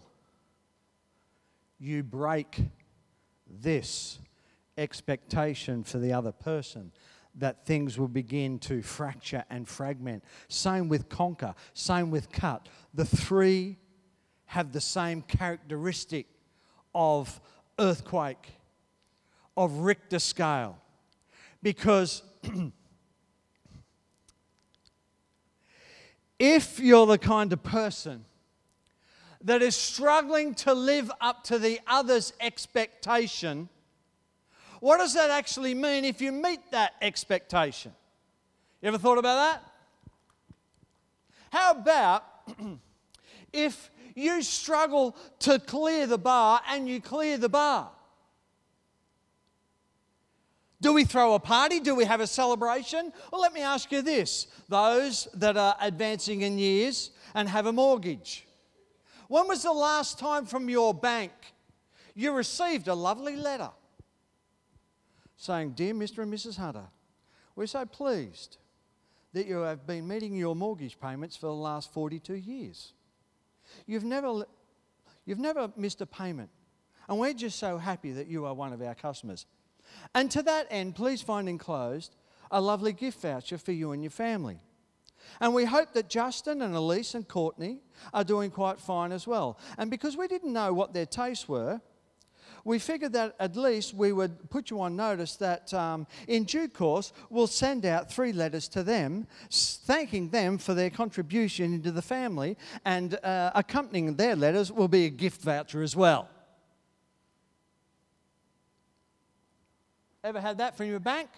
you 1.80 2.04
break 2.04 2.62
this 3.48 4.20
expectation 4.78 5.84
for 5.84 6.00
the 6.00 6.14
other 6.14 6.32
person 6.32 6.92
that 7.36 7.66
things 7.66 7.98
will 7.98 8.08
begin 8.08 8.60
to 8.60 8.82
fracture 8.82 9.44
and 9.50 9.68
fragment. 9.68 10.24
Same 10.48 10.88
with 10.88 11.10
conquer, 11.10 11.56
same 11.74 12.12
with 12.12 12.32
cut. 12.32 12.70
The 12.94 13.06
three 13.06 13.78
have 14.46 14.72
the 14.72 14.82
same 14.82 15.22
characteristic 15.24 16.28
of 16.94 17.42
earthquake, 17.80 18.54
of 19.58 19.72
Richter 19.80 20.20
scale. 20.20 20.78
Because 21.62 22.22
if 26.40 26.80
you're 26.80 27.08
the 27.08 27.18
kind 27.18 27.52
of 27.52 27.64
person 27.64 28.26
that 29.44 29.62
is 29.62 29.76
struggling 29.76 30.56
to 30.56 30.74
live 30.74 31.12
up 31.20 31.44
to 31.46 31.60
the 31.60 31.80
other's 31.86 32.34
expectation, 32.40 33.70
what 34.80 34.98
does 34.98 35.14
that 35.14 35.30
actually 35.30 35.74
mean 35.74 36.06
if 36.06 36.22
you 36.22 36.32
meet 36.32 36.60
that 36.72 36.94
expectation? 37.02 37.94
You 38.82 38.88
ever 38.88 38.98
thought 38.98 39.18
about 39.18 39.36
that? 39.36 39.64
How 41.52 41.72
about 41.72 42.26
if 43.54 43.90
you 44.16 44.42
struggle 44.42 45.16
to 45.40 45.60
clear 45.60 46.08
the 46.08 46.18
bar 46.18 46.62
and 46.70 46.88
you 46.88 47.00
clear 47.00 47.38
the 47.38 47.50
bar? 47.50 47.92
Do 50.82 50.92
we 50.92 51.06
throw 51.06 51.34
a 51.34 51.40
party? 51.40 51.80
Do 51.80 51.96
we 51.96 52.04
have 52.04 52.20
a 52.20 52.28
celebration? 52.28 53.14
Well, 53.32 53.40
let 53.40 53.54
me 53.54 53.62
ask 53.62 53.90
you 53.92 54.02
this 54.02 54.48
those 54.68 55.30
that 55.36 55.56
are 55.56 55.78
advancing 55.80 56.42
in 56.42 56.58
years 56.58 57.12
and 57.34 57.48
have 57.48 57.68
a 57.68 57.72
mortgage. 57.72 58.46
When 59.34 59.48
was 59.48 59.64
the 59.64 59.74
last 59.74 60.20
time 60.20 60.46
from 60.46 60.70
your 60.70 60.94
bank 60.94 61.32
you 62.14 62.34
received 62.34 62.88
a 62.88 62.94
lovely 62.94 63.36
letter 63.36 63.72
saying, 65.38 65.72
Dear 65.72 65.96
Mr. 65.96 66.22
and 66.22 66.32
Mrs. 66.32 66.56
Hunter, 66.56 66.86
we're 67.56 67.66
so 67.66 67.84
pleased 67.84 68.58
that 69.34 69.48
you 69.48 69.62
have 69.62 69.88
been 69.88 70.08
meeting 70.08 70.36
your 70.36 70.56
mortgage 70.56 71.00
payments 71.00 71.36
for 71.36 71.48
the 71.48 71.54
last 71.56 71.92
42 71.92 72.36
years. 72.36 72.94
You've 73.88 74.04
never, 74.04 74.46
you've 75.26 75.40
never 75.40 75.74
missed 75.76 76.02
a 76.02 76.06
payment, 76.06 76.52
and 77.10 77.18
we're 77.18 77.34
just 77.34 77.58
so 77.58 77.80
happy 77.80 78.12
that 78.12 78.28
you 78.28 78.46
are 78.46 78.54
one 78.54 78.72
of 78.72 78.84
our 78.84 78.94
customers. 78.94 79.48
And 80.14 80.30
to 80.30 80.44
that 80.44 80.68
end, 80.70 80.94
please 80.94 81.24
find 81.24 81.50
enclosed 81.50 82.16
a 82.52 82.62
lovely 82.62 82.94
gift 82.94 83.20
voucher 83.24 83.58
for 83.58 83.72
you 83.72 83.94
and 83.94 84.04
your 84.04 84.12
family. 84.12 84.60
And 85.40 85.54
we 85.54 85.66
hope 85.66 85.94
that 85.94 86.10
Justin 86.10 86.62
and 86.62 86.76
Elise 86.76 87.16
and 87.16 87.28
Courtney 87.28 87.80
are 88.14 88.24
doing 88.24 88.52
quite 88.52 88.80
fine 88.80 89.12
as 89.12 89.28
well. 89.28 89.58
And 89.78 89.90
because 89.90 90.16
we 90.18 90.28
didn't 90.28 90.54
know 90.54 90.74
what 90.74 90.94
their 90.94 91.06
tastes 91.06 91.48
were, 91.48 91.82
we 92.66 92.80
figured 92.80 93.14
that 93.14 93.36
at 93.40 93.58
least 93.58 93.94
we 93.94 94.14
would 94.14 94.50
put 94.50 94.70
you 94.70 94.80
on 94.80 94.96
notice 94.96 95.36
that 95.36 95.74
um, 95.74 96.08
in 96.28 96.46
due 96.46 96.70
course 96.70 97.12
we'll 97.30 97.48
send 97.48 97.86
out 97.86 98.12
three 98.12 98.32
letters 98.32 98.70
to 98.70 98.84
them 98.84 99.28
thanking 99.52 100.30
them 100.30 100.58
for 100.58 100.74
their 100.74 100.90
contribution 100.90 101.74
into 101.74 101.92
the 101.92 102.02
family, 102.02 102.58
and 102.86 103.20
uh, 103.24 103.52
accompanying 103.54 104.16
their 104.16 104.36
letters 104.36 104.72
will 104.72 104.88
be 104.88 105.06
a 105.06 105.10
gift 105.10 105.42
voucher 105.42 105.82
as 105.82 105.96
well. 105.96 106.30
Ever 110.24 110.40
had 110.40 110.60
that 110.60 110.78
from 110.78 110.88
your 110.88 111.02
bank? 111.02 111.30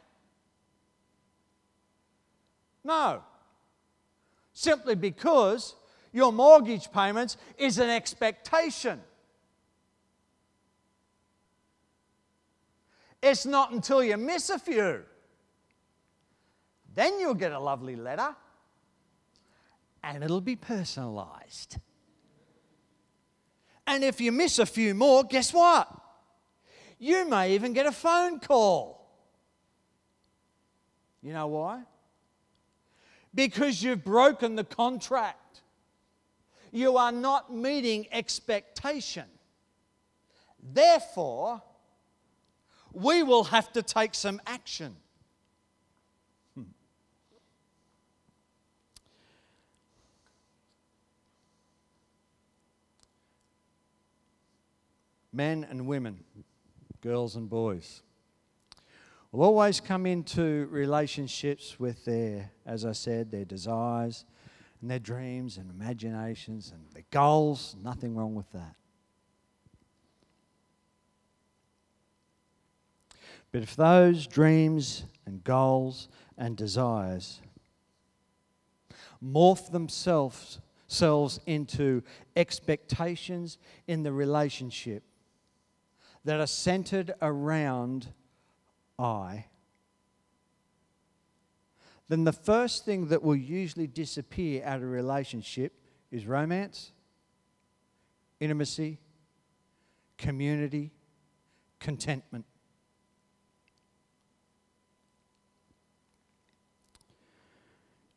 No 2.84 3.24
simply 4.56 4.96
because 4.96 5.76
your 6.12 6.32
mortgage 6.32 6.92
payments 6.92 7.38
is 7.58 7.78
an 7.78 7.90
expectation. 7.90 9.02
It's 13.22 13.46
not 13.46 13.72
until 13.72 14.04
you 14.04 14.18
miss 14.18 14.50
a 14.50 14.58
few. 14.58 15.04
Then 16.94 17.20
you'll 17.20 17.34
get 17.34 17.52
a 17.52 17.60
lovely 17.60 17.98
letter 17.98 18.34
and 20.02 20.24
it'll 20.24 20.42
be 20.42 20.56
personalized. 20.56 21.78
And 23.86 24.04
if 24.04 24.22
you 24.22 24.32
miss 24.32 24.58
a 24.58 24.66
few 24.66 24.96
more, 24.96 25.26
guess 25.26 25.54
what? 25.54 25.90
You 26.98 27.30
may 27.30 27.56
even 27.56 27.74
get 27.74 27.86
a 27.86 27.92
phone 27.92 28.40
call. 28.40 29.06
You 31.22 31.34
know 31.34 31.48
why? 31.48 31.82
Because 33.36 33.84
you've 33.84 34.04
broken 34.04 34.56
the 34.56 34.64
contract. 34.64 35.62
You 36.72 36.98
are 36.98 37.12
not 37.12 37.54
meeting 37.54 38.08
expectation. 38.12 39.26
Therefore, 40.62 41.62
we 42.94 43.24
will 43.24 43.44
have 43.44 43.72
to 43.74 43.84
take 43.84 44.16
some 44.16 44.42
action. 44.48 44.96
Hmm. 46.56 46.64
Men 55.34 55.68
and 55.70 55.86
women, 55.88 56.24
girls 57.02 57.36
and 57.36 57.50
boys. 57.50 58.02
Will 59.36 59.46
always 59.46 59.82
come 59.82 60.06
into 60.06 60.68
relationships 60.72 61.78
with 61.78 62.06
their, 62.06 62.52
as 62.66 62.86
I 62.86 62.94
said, 62.94 63.32
their 63.32 63.44
desires 63.44 64.24
and 64.80 64.90
their 64.90 65.00
dreams 65.00 65.58
and 65.58 65.70
imaginations 65.70 66.72
and 66.72 66.82
their 66.94 67.04
goals. 67.12 67.76
Nothing 67.84 68.16
wrong 68.16 68.34
with 68.34 68.50
that. 68.54 68.76
But 73.52 73.62
if 73.62 73.76
those 73.76 74.26
dreams 74.26 75.04
and 75.26 75.44
goals 75.44 76.08
and 76.38 76.56
desires 76.56 77.42
morph 79.24 79.72
themselves 79.72 80.60
selves 80.88 81.40
into 81.46 82.04
expectations 82.36 83.58
in 83.88 84.04
the 84.04 84.14
relationship 84.14 85.04
that 86.24 86.40
are 86.40 86.48
centered 86.48 87.14
around 87.22 88.14
I, 88.98 89.46
then 92.08 92.24
the 92.24 92.34
first 92.34 92.86
thing 92.86 93.08
that 93.08 93.24
will 93.24 93.36
usually 93.36 93.88
disappear 93.88 94.64
out 94.64 94.82
of 94.82 94.90
relationship 94.90 95.74
is 96.12 96.26
romance, 96.26 96.92
intimacy, 98.40 99.00
community, 100.18 100.92
contentment. 101.80 102.46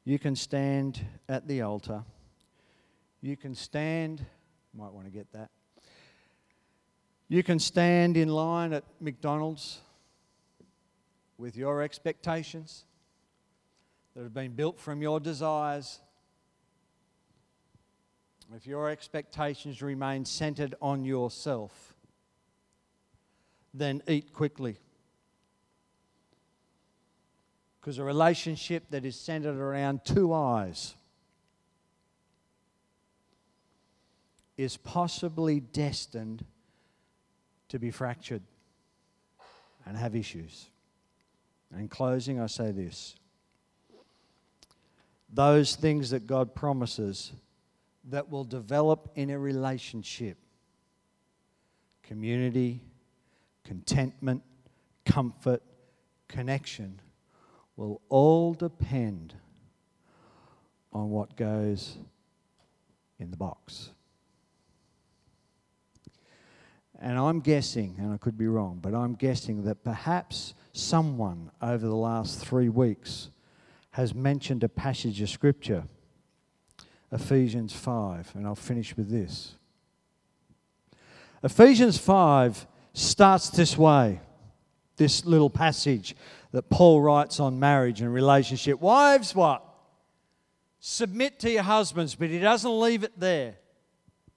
You 0.04 0.18
can 0.18 0.36
stand 0.36 1.04
at 1.28 1.46
the 1.48 1.62
altar. 1.62 2.04
You 3.20 3.36
can 3.36 3.54
stand, 3.54 4.24
might 4.74 4.92
want 4.92 5.06
to 5.06 5.10
get 5.10 5.32
that. 5.32 5.50
You 7.28 7.42
can 7.42 7.58
stand 7.58 8.16
in 8.16 8.28
line 8.28 8.72
at 8.72 8.84
McDonald's 9.00 9.80
with 11.38 11.56
your 11.56 11.82
expectations 11.82 12.84
that 14.14 14.24
have 14.24 14.34
been 14.34 14.52
built 14.52 14.78
from 14.80 15.00
your 15.00 15.20
desires. 15.20 16.00
If 18.54 18.66
your 18.66 18.90
expectations 18.90 19.80
remain 19.80 20.24
centered 20.24 20.74
on 20.82 21.04
yourself, 21.04 21.94
then 23.72 24.02
eat 24.08 24.32
quickly. 24.32 24.78
Because 27.80 27.98
a 27.98 28.04
relationship 28.04 28.84
that 28.90 29.04
is 29.04 29.14
centered 29.14 29.56
around 29.56 30.04
two 30.04 30.32
eyes 30.32 30.94
is 34.56 34.76
possibly 34.76 35.60
destined 35.60 36.44
to 37.68 37.78
be 37.78 37.92
fractured 37.92 38.42
and 39.86 39.96
have 39.96 40.16
issues. 40.16 40.70
In 41.76 41.88
closing, 41.88 42.40
I 42.40 42.46
say 42.46 42.70
this 42.70 43.14
those 45.30 45.76
things 45.76 46.10
that 46.10 46.26
God 46.26 46.54
promises 46.54 47.32
that 48.04 48.30
will 48.30 48.44
develop 48.44 49.10
in 49.14 49.30
a 49.30 49.38
relationship 49.38 50.38
community, 52.02 52.80
contentment, 53.64 54.42
comfort, 55.04 55.62
connection 56.26 57.00
will 57.76 58.00
all 58.08 58.54
depend 58.54 59.34
on 60.92 61.10
what 61.10 61.36
goes 61.36 61.98
in 63.18 63.30
the 63.30 63.36
box. 63.36 63.90
And 66.98 67.18
I'm 67.18 67.40
guessing, 67.40 67.96
and 67.98 68.12
I 68.12 68.16
could 68.16 68.38
be 68.38 68.46
wrong, 68.48 68.78
but 68.80 68.94
I'm 68.94 69.14
guessing 69.14 69.64
that 69.64 69.84
perhaps 69.84 70.54
someone 70.72 71.50
over 71.60 71.86
the 71.86 71.94
last 71.94 72.44
three 72.44 72.68
weeks 72.68 73.30
has 73.92 74.14
mentioned 74.14 74.62
a 74.62 74.68
passage 74.68 75.20
of 75.20 75.28
Scripture, 75.28 75.84
Ephesians 77.10 77.72
5, 77.72 78.32
and 78.34 78.46
I'll 78.46 78.54
finish 78.54 78.96
with 78.96 79.10
this. 79.10 79.54
Ephesians 81.42 81.98
5 81.98 82.66
starts 82.92 83.50
this 83.50 83.76
way 83.76 84.20
this 84.96 85.24
little 85.24 85.48
passage 85.48 86.14
that 86.52 86.68
Paul 86.68 87.00
writes 87.00 87.40
on 87.40 87.58
marriage 87.58 88.00
and 88.00 88.12
relationship. 88.12 88.80
Wives, 88.80 89.34
what? 89.34 89.64
Submit 90.80 91.38
to 91.40 91.50
your 91.50 91.62
husbands, 91.62 92.14
but 92.14 92.28
he 92.28 92.38
doesn't 92.38 92.80
leave 92.80 93.04
it 93.04 93.18
there. 93.18 93.56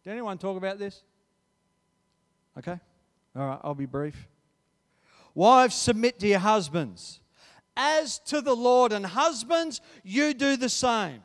Did 0.04 0.12
anyone 0.12 0.38
talk 0.38 0.58
about 0.58 0.80
this? 0.80 1.04
Okay? 2.58 2.80
All 3.36 3.48
right, 3.48 3.60
I'll 3.64 3.76
be 3.76 3.86
brief. 3.86 4.28
Wives, 5.34 5.76
submit 5.76 6.20
to 6.20 6.28
your 6.28 6.40
husbands. 6.40 7.20
As 7.76 8.20
to 8.20 8.42
the 8.42 8.56
Lord, 8.56 8.92
and 8.92 9.06
husbands, 9.06 9.82
you 10.04 10.34
do 10.34 10.58
the 10.58 10.70
same. 10.70 11.24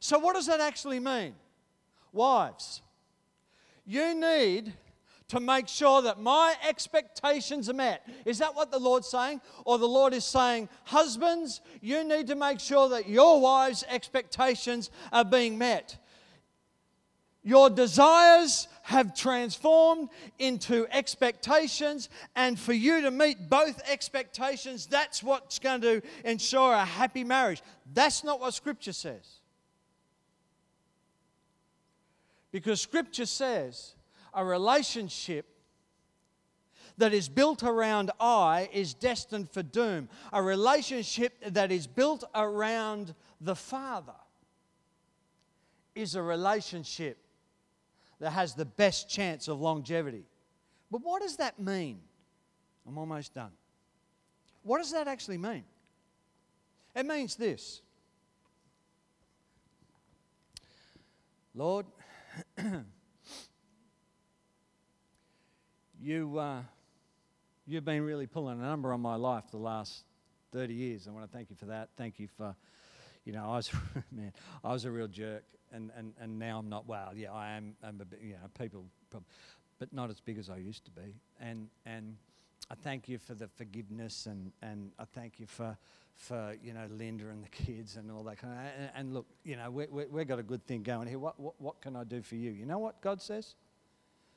So, 0.00 0.18
what 0.18 0.34
does 0.34 0.46
that 0.46 0.60
actually 0.60 0.98
mean? 0.98 1.34
Wives, 2.12 2.80
you 3.84 4.14
need 4.14 4.72
to 5.28 5.38
make 5.38 5.68
sure 5.68 6.02
that 6.02 6.18
my 6.18 6.54
expectations 6.68 7.68
are 7.68 7.74
met. 7.74 8.08
Is 8.24 8.38
that 8.38 8.56
what 8.56 8.72
the 8.72 8.78
Lord's 8.78 9.08
saying? 9.08 9.40
Or 9.64 9.78
the 9.78 9.86
Lord 9.86 10.12
is 10.12 10.24
saying, 10.24 10.68
Husbands, 10.84 11.60
you 11.80 12.02
need 12.02 12.26
to 12.28 12.34
make 12.34 12.58
sure 12.58 12.88
that 12.88 13.08
your 13.08 13.40
wives' 13.40 13.84
expectations 13.88 14.90
are 15.12 15.24
being 15.24 15.56
met. 15.56 15.96
Your 17.42 17.70
desires 17.70 18.66
have 18.90 19.14
transformed 19.14 20.08
into 20.40 20.84
expectations, 20.90 22.08
and 22.34 22.58
for 22.58 22.72
you 22.72 23.02
to 23.02 23.10
meet 23.12 23.48
both 23.48 23.80
expectations, 23.88 24.86
that's 24.86 25.22
what's 25.22 25.60
going 25.60 25.80
to 25.80 26.02
ensure 26.24 26.72
a 26.72 26.84
happy 26.84 27.22
marriage. 27.22 27.62
That's 27.94 28.24
not 28.24 28.40
what 28.40 28.52
Scripture 28.52 28.92
says. 28.92 29.24
Because 32.50 32.80
Scripture 32.80 33.26
says 33.26 33.94
a 34.34 34.44
relationship 34.44 35.46
that 36.98 37.14
is 37.14 37.28
built 37.28 37.62
around 37.62 38.10
I 38.18 38.68
is 38.72 38.92
destined 38.92 39.52
for 39.52 39.62
doom. 39.62 40.08
A 40.32 40.42
relationship 40.42 41.34
that 41.46 41.70
is 41.70 41.86
built 41.86 42.24
around 42.34 43.14
the 43.40 43.54
Father 43.54 44.20
is 45.94 46.16
a 46.16 46.22
relationship 46.22 47.18
that 48.20 48.30
has 48.30 48.54
the 48.54 48.64
best 48.64 49.08
chance 49.08 49.48
of 49.48 49.60
longevity. 49.60 50.24
But 50.90 51.02
what 51.02 51.22
does 51.22 51.36
that 51.36 51.58
mean? 51.58 52.00
I'm 52.86 52.98
almost 52.98 53.34
done. 53.34 53.52
What 54.62 54.78
does 54.78 54.92
that 54.92 55.08
actually 55.08 55.38
mean? 55.38 55.64
It 56.94 57.06
means 57.06 57.36
this 57.36 57.80
Lord, 61.54 61.86
you, 66.00 66.38
uh, 66.38 66.62
you've 67.66 67.84
been 67.84 68.02
really 68.02 68.26
pulling 68.26 68.60
a 68.60 68.62
number 68.62 68.92
on 68.92 69.00
my 69.00 69.16
life 69.16 69.44
the 69.50 69.56
last 69.56 70.04
30 70.52 70.74
years. 70.74 71.08
I 71.08 71.10
want 71.12 71.30
to 71.30 71.36
thank 71.36 71.50
you 71.50 71.56
for 71.56 71.66
that. 71.66 71.88
Thank 71.96 72.20
you 72.20 72.28
for, 72.36 72.54
you 73.24 73.32
know, 73.32 73.44
I 73.44 73.56
was, 73.56 73.70
man, 74.12 74.32
I 74.62 74.72
was 74.72 74.84
a 74.84 74.90
real 74.90 75.08
jerk 75.08 75.44
and, 75.72 75.90
and, 75.96 76.12
and 76.20 76.38
now 76.38 76.58
I'm 76.58 76.68
not. 76.68 76.86
Well, 76.86 77.12
yeah, 77.14 77.32
I 77.32 77.52
am. 77.52 77.74
I'm 77.82 78.00
a 78.00 78.04
bit, 78.04 78.20
you 78.22 78.32
know, 78.32 78.48
people, 78.58 78.86
but 79.78 79.92
not 79.92 80.10
as 80.10 80.20
big 80.20 80.38
as 80.38 80.50
I 80.50 80.58
used 80.58 80.84
to 80.84 80.90
be. 80.90 81.16
And 81.40 81.68
and 81.84 82.16
I 82.70 82.74
thank 82.74 83.08
you 83.08 83.18
for 83.18 83.34
the 83.34 83.48
forgiveness, 83.48 84.26
and 84.26 84.52
and 84.62 84.92
I 84.98 85.04
thank 85.04 85.40
you 85.40 85.46
for 85.46 85.76
for 86.14 86.54
you 86.62 86.72
know 86.72 86.86
Linda 86.90 87.28
and 87.30 87.42
the 87.42 87.48
kids 87.48 87.96
and 87.96 88.10
all 88.10 88.22
that 88.24 88.38
kind 88.38 88.52
of. 88.52 88.58
And, 88.58 88.90
and 88.94 89.14
look, 89.14 89.26
you 89.42 89.56
know, 89.56 89.70
we 89.70 89.86
we 89.86 90.04
we've 90.06 90.28
got 90.28 90.38
a 90.38 90.44
good 90.44 90.64
thing 90.66 90.82
going 90.82 91.08
here. 91.08 91.18
What, 91.18 91.40
what 91.40 91.54
what 91.60 91.80
can 91.80 91.96
I 91.96 92.04
do 92.04 92.22
for 92.22 92.36
you? 92.36 92.50
You 92.50 92.66
know 92.66 92.78
what 92.78 93.00
God 93.00 93.20
says, 93.20 93.54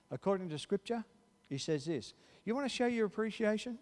according 0.09 0.49
to 0.49 0.57
Scripture, 0.57 1.03
He 1.49 1.57
says 1.57 1.85
this. 1.85 2.13
You 2.45 2.55
want 2.55 2.65
to 2.65 2.73
show 2.73 2.87
your 2.87 3.05
appreciation? 3.05 3.77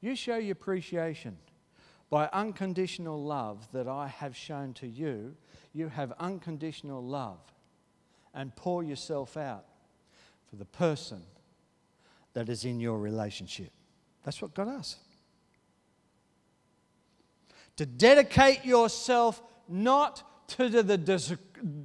You 0.00 0.14
show 0.14 0.36
your 0.36 0.52
appreciation 0.52 1.36
by 2.10 2.28
unconditional 2.32 3.22
love 3.22 3.68
that 3.72 3.86
I 3.86 4.08
have 4.08 4.34
shown 4.36 4.72
to 4.74 4.86
you, 4.86 5.36
you 5.72 5.88
have 5.88 6.12
unconditional 6.18 7.02
love 7.04 7.40
and 8.34 8.54
pour 8.56 8.82
yourself 8.82 9.36
out 9.36 9.66
for 10.48 10.56
the 10.56 10.64
person 10.64 11.22
that 12.32 12.48
is 12.48 12.64
in 12.64 12.80
your 12.80 12.98
relationship. 12.98 13.70
That's 14.24 14.40
what 14.40 14.54
God 14.54 14.68
asks. 14.68 15.00
To 17.76 17.86
dedicate 17.86 18.64
yourself 18.64 19.42
not 19.68 20.22
to 20.48 20.68
the, 20.68 20.82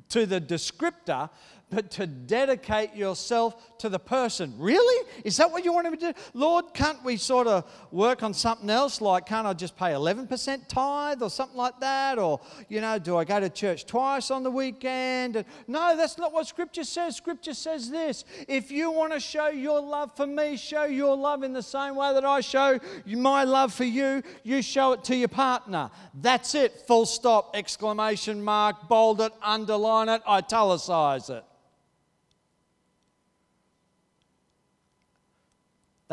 to 0.09 0.26
the 0.26 0.41
descriptor, 0.41 1.30
but 1.74 1.91
to 1.91 2.07
dedicate 2.07 2.95
yourself 2.95 3.78
to 3.80 3.89
the 3.89 3.99
person. 3.99 4.53
Really? 4.57 5.07
Is 5.24 5.38
that 5.38 5.51
what 5.51 5.65
you 5.65 5.74
want 5.74 5.89
me 5.89 5.97
to 5.97 6.13
do? 6.13 6.19
Lord, 6.34 6.74
can't 6.74 7.03
we 7.03 7.17
sort 7.17 7.47
of 7.47 7.69
work 7.91 8.24
on 8.24 8.34
something 8.34 8.69
else? 8.69 9.01
Like, 9.01 9.26
can't 9.26 9.47
I 9.47 9.53
just 9.53 9.76
pay 9.78 9.91
11% 9.91 10.67
tithe 10.67 11.21
or 11.21 11.30
something 11.30 11.57
like 11.57 11.80
that? 11.80 12.17
Or, 12.17 12.39
you 12.69 12.82
know, 12.82 12.99
do 12.99 13.17
I 13.17 13.24
go 13.24 13.39
to 13.39 13.49
church 13.49 13.86
twice 13.86 14.32
on 14.32 14.43
the 14.43 14.51
weekend? 14.51 15.43
No, 15.67 15.97
that's 15.97 16.17
not 16.17 16.32
what 16.32 16.47
Scripture 16.47 16.84
says. 16.84 17.15
Scripture 17.15 17.53
says 17.53 17.89
this 17.89 18.26
if 18.47 18.71
you 18.71 18.91
want 18.91 19.13
to 19.13 19.19
show 19.19 19.47
your 19.47 19.82
love 19.82 20.15
for 20.15 20.28
me, 20.28 20.57
show 20.57 20.86
your 20.86 21.15
love 21.15 21.43
in 21.43 21.53
the 21.53 21.63
same 21.63 21.95
way 21.95 22.13
that 22.13 22.26
I 22.26 22.41
show 22.41 22.80
my 23.05 23.43
love 23.43 23.74
for 23.74 23.86
you, 23.86 24.21
you 24.43 24.61
show 24.61 24.93
it 24.93 25.03
to 25.05 25.15
your 25.15 25.28
partner. 25.28 25.89
That's 26.13 26.55
it. 26.55 26.84
Full 26.88 27.05
stop, 27.05 27.55
exclamation 27.55 28.43
mark, 28.43 28.88
bold 28.88 29.21
it, 29.21 29.34
underline 29.41 30.09
it, 30.09 30.21
italicize 30.28 31.30
it. 31.30 31.43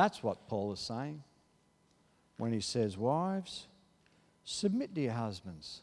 That's 0.00 0.22
what 0.22 0.48
Paul 0.48 0.72
is 0.72 0.80
saying 0.80 1.22
when 2.38 2.54
he 2.54 2.62
says, 2.62 2.96
Wives, 2.96 3.66
submit 4.44 4.94
to 4.94 5.00
your 5.02 5.12
husbands 5.12 5.82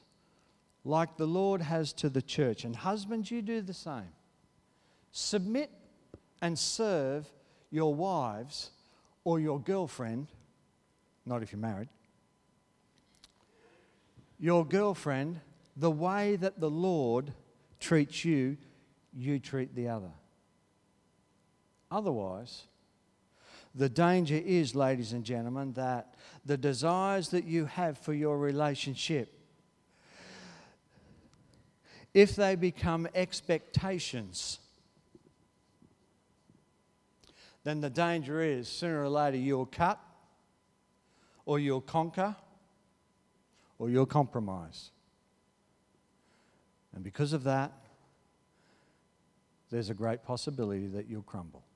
like 0.83 1.17
the 1.17 1.27
Lord 1.27 1.61
has 1.61 1.93
to 1.93 2.09
the 2.09 2.23
church. 2.23 2.63
And 2.63 2.75
husbands, 2.75 3.29
you 3.29 3.43
do 3.43 3.61
the 3.61 3.75
same. 3.75 4.09
Submit 5.11 5.69
and 6.41 6.57
serve 6.57 7.31
your 7.69 7.93
wives 7.93 8.71
or 9.23 9.39
your 9.39 9.59
girlfriend, 9.59 10.29
not 11.23 11.43
if 11.43 11.51
you're 11.51 11.61
married, 11.61 11.89
your 14.39 14.65
girlfriend 14.65 15.41
the 15.75 15.91
way 15.91 16.37
that 16.37 16.59
the 16.59 16.71
Lord 16.71 17.33
treats 17.79 18.25
you, 18.25 18.57
you 19.15 19.37
treat 19.37 19.75
the 19.75 19.89
other. 19.89 20.11
Otherwise, 21.91 22.63
the 23.77 23.89
danger 23.89 24.41
is, 24.43 24.73
ladies 24.73 25.13
and 25.13 25.23
gentlemen, 25.23 25.73
that 25.73 26.15
the 26.43 26.57
desires 26.57 27.29
that 27.29 27.45
you 27.45 27.65
have 27.65 27.97
for 27.99 28.11
your 28.11 28.39
relationship, 28.39 29.31
if 32.11 32.35
they 32.35 32.55
become 32.55 33.07
expectations, 33.13 34.57
then 37.63 37.79
the 37.79 37.89
danger 37.89 38.41
is 38.41 38.67
sooner 38.67 39.03
or 39.03 39.09
later 39.09 39.37
you'll 39.37 39.67
cut, 39.67 39.99
or 41.45 41.59
you'll 41.59 41.79
conquer, 41.79 42.35
or 43.77 43.91
you'll 43.91 44.07
compromise. 44.07 44.89
And 46.95 47.03
because 47.03 47.31
of 47.31 47.43
that, 47.43 47.71
there's 49.69 49.91
a 49.91 49.93
great 49.93 50.23
possibility 50.23 50.87
that 50.87 51.07
you'll 51.07 51.21
crumble. 51.21 51.66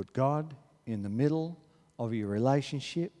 Put 0.00 0.14
God 0.14 0.54
in 0.86 1.02
the 1.02 1.10
middle 1.10 1.58
of 1.98 2.14
your 2.14 2.28
relationship. 2.28 3.12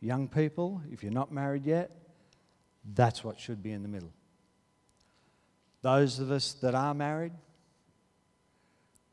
Young 0.00 0.26
people, 0.26 0.82
if 0.90 1.04
you're 1.04 1.12
not 1.12 1.30
married 1.30 1.64
yet, 1.64 1.92
that's 2.96 3.22
what 3.22 3.38
should 3.38 3.62
be 3.62 3.70
in 3.70 3.84
the 3.84 3.88
middle. 3.88 4.10
Those 5.82 6.18
of 6.18 6.32
us 6.32 6.54
that 6.54 6.74
are 6.74 6.94
married, 6.94 7.30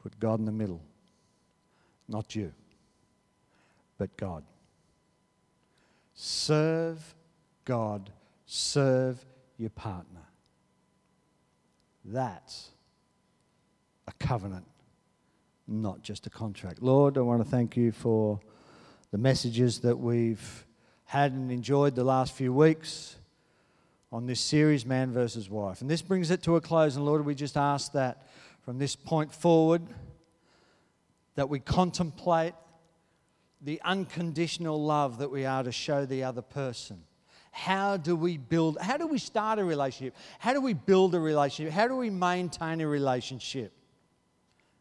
put 0.01 0.19
God 0.19 0.39
in 0.39 0.45
the 0.45 0.51
middle. 0.51 0.81
Not 2.07 2.35
you, 2.35 2.51
but 3.99 4.17
God. 4.17 4.43
Serve 6.15 7.13
God, 7.63 8.09
serve 8.47 9.23
your 9.59 9.69
partner. 9.69 10.25
That's 12.03 12.71
a 14.07 14.13
covenant, 14.13 14.65
not 15.67 16.01
just 16.01 16.27
a 16.27 16.29
contract. 16.29 16.81
Lord, 16.81 17.17
I 17.17 17.21
want 17.21 17.43
to 17.43 17.49
thank 17.49 17.77
you 17.77 17.91
for 17.91 18.39
the 19.11 19.17
messages 19.17 19.79
that 19.79 19.97
we've 19.97 20.65
had 21.05 21.31
and 21.31 21.51
enjoyed 21.51 21.95
the 21.95 22.03
last 22.03 22.33
few 22.33 22.53
weeks 22.53 23.15
on 24.11 24.25
this 24.25 24.39
series, 24.39 24.85
Man 24.85 25.11
versus 25.11 25.49
Wife. 25.49 25.81
And 25.81 25.89
this 25.89 26.01
brings 26.01 26.31
it 26.31 26.43
to 26.43 26.55
a 26.55 26.61
close. 26.61 26.95
And 26.95 27.05
Lord, 27.05 27.25
we 27.25 27.35
just 27.35 27.57
ask 27.57 27.93
that 27.93 28.27
from 28.61 28.77
this 28.77 28.95
point 28.95 29.33
forward, 29.33 29.81
that 31.35 31.49
we 31.49 31.59
contemplate 31.59 32.53
the 33.61 33.81
unconditional 33.83 34.83
love 34.83 35.19
that 35.19 35.31
we 35.31 35.45
are 35.45 35.63
to 35.63 35.71
show 35.71 36.05
the 36.05 36.23
other 36.23 36.41
person. 36.41 37.03
How 37.51 37.97
do 37.97 38.15
we 38.15 38.37
build, 38.37 38.77
how 38.79 38.97
do 38.97 39.07
we 39.07 39.17
start 39.17 39.59
a 39.59 39.63
relationship? 39.63 40.15
How 40.39 40.53
do 40.53 40.61
we 40.61 40.73
build 40.73 41.15
a 41.15 41.19
relationship? 41.19 41.73
How 41.73 41.87
do 41.87 41.95
we 41.95 42.09
maintain 42.09 42.81
a 42.81 42.87
relationship? 42.87 43.73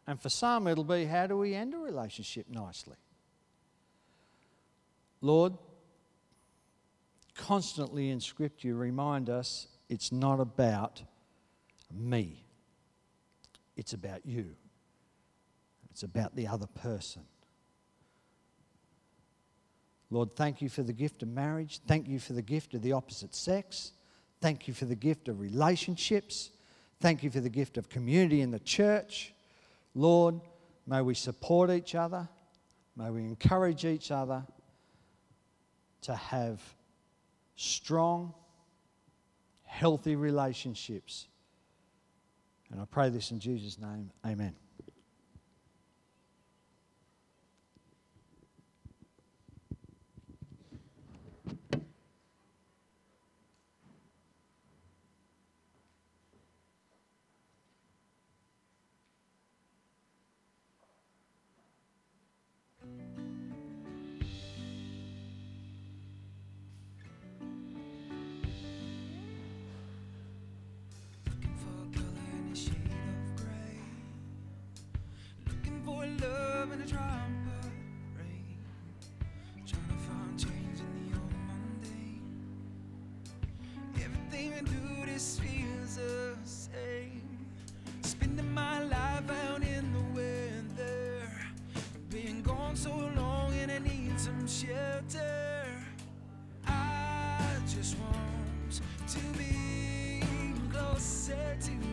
And 0.05 0.21
for 0.21 0.29
some, 0.29 0.67
it'll 0.67 0.83
be 0.83 1.05
how 1.05 1.27
do 1.27 1.37
we 1.37 1.53
end 1.53 1.73
a 1.73 1.77
relationship 1.77 2.47
nicely? 2.49 2.97
Lord, 5.21 5.53
constantly 7.35 8.09
in 8.09 8.19
Scripture, 8.19 8.75
remind 8.75 9.29
us 9.29 9.67
it's 9.89 10.11
not 10.11 10.39
about 10.39 11.01
me, 11.93 12.43
it's 13.77 13.93
about 13.93 14.25
you, 14.25 14.55
it's 15.91 16.03
about 16.03 16.35
the 16.35 16.47
other 16.47 16.67
person. 16.67 17.23
Lord, 20.09 20.35
thank 20.35 20.61
you 20.61 20.69
for 20.69 20.83
the 20.83 20.93
gift 20.93 21.23
of 21.23 21.29
marriage. 21.29 21.79
Thank 21.87 22.07
you 22.07 22.19
for 22.19 22.33
the 22.33 22.43
gift 22.43 22.75
of 22.75 22.83
the 22.83 22.91
opposite 22.91 23.33
sex. 23.33 23.93
Thank 24.41 24.67
you 24.67 24.73
for 24.73 24.85
the 24.85 24.95
gift 24.95 25.27
of 25.27 25.39
relationships. 25.39 26.51
Thank 27.01 27.23
you 27.23 27.31
for 27.31 27.39
the 27.39 27.49
gift 27.49 27.77
of 27.77 27.89
community 27.89 28.41
in 28.41 28.51
the 28.51 28.59
church. 28.59 29.33
Lord, 29.95 30.41
may 30.87 31.01
we 31.01 31.13
support 31.13 31.69
each 31.69 31.95
other. 31.95 32.27
May 32.95 33.09
we 33.09 33.21
encourage 33.21 33.85
each 33.85 34.11
other 34.11 34.45
to 36.01 36.15
have 36.15 36.61
strong, 37.55 38.33
healthy 39.63 40.15
relationships. 40.15 41.27
And 42.71 42.81
I 42.81 42.85
pray 42.85 43.09
this 43.09 43.31
in 43.31 43.39
Jesus' 43.39 43.79
name. 43.79 44.11
Amen. 44.25 44.55
Why 92.75 92.79
and 92.79 92.91
I 92.91 92.95
run 92.95 93.47
when 93.49 93.97
you 94.07 94.13
are 94.13 94.17
so 94.17 94.31
near? 94.31 95.73
Spending 100.99 101.79
my 101.81 101.92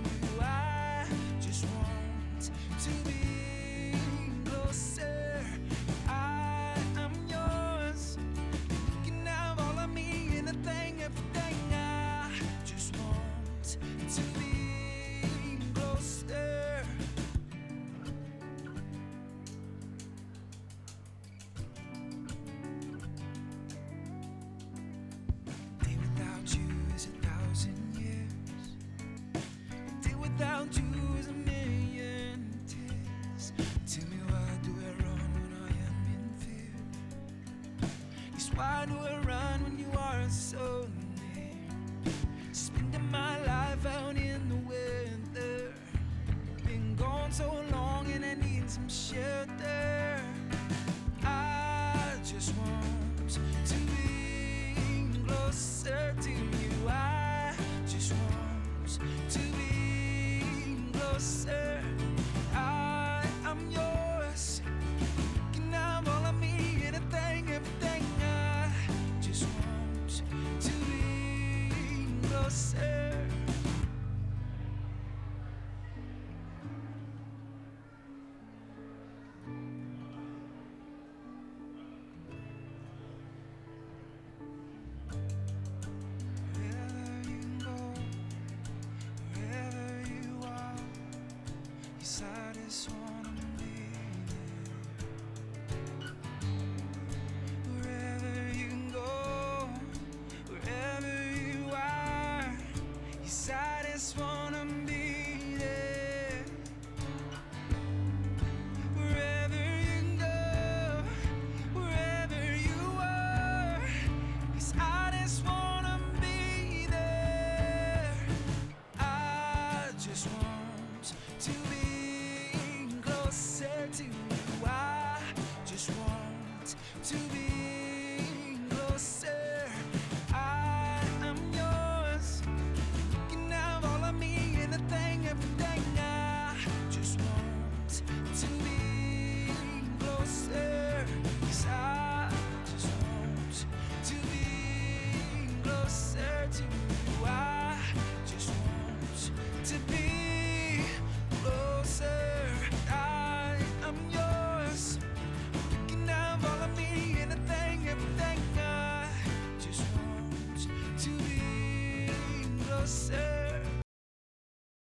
you 92.71 92.77
satisfy 92.77 93.00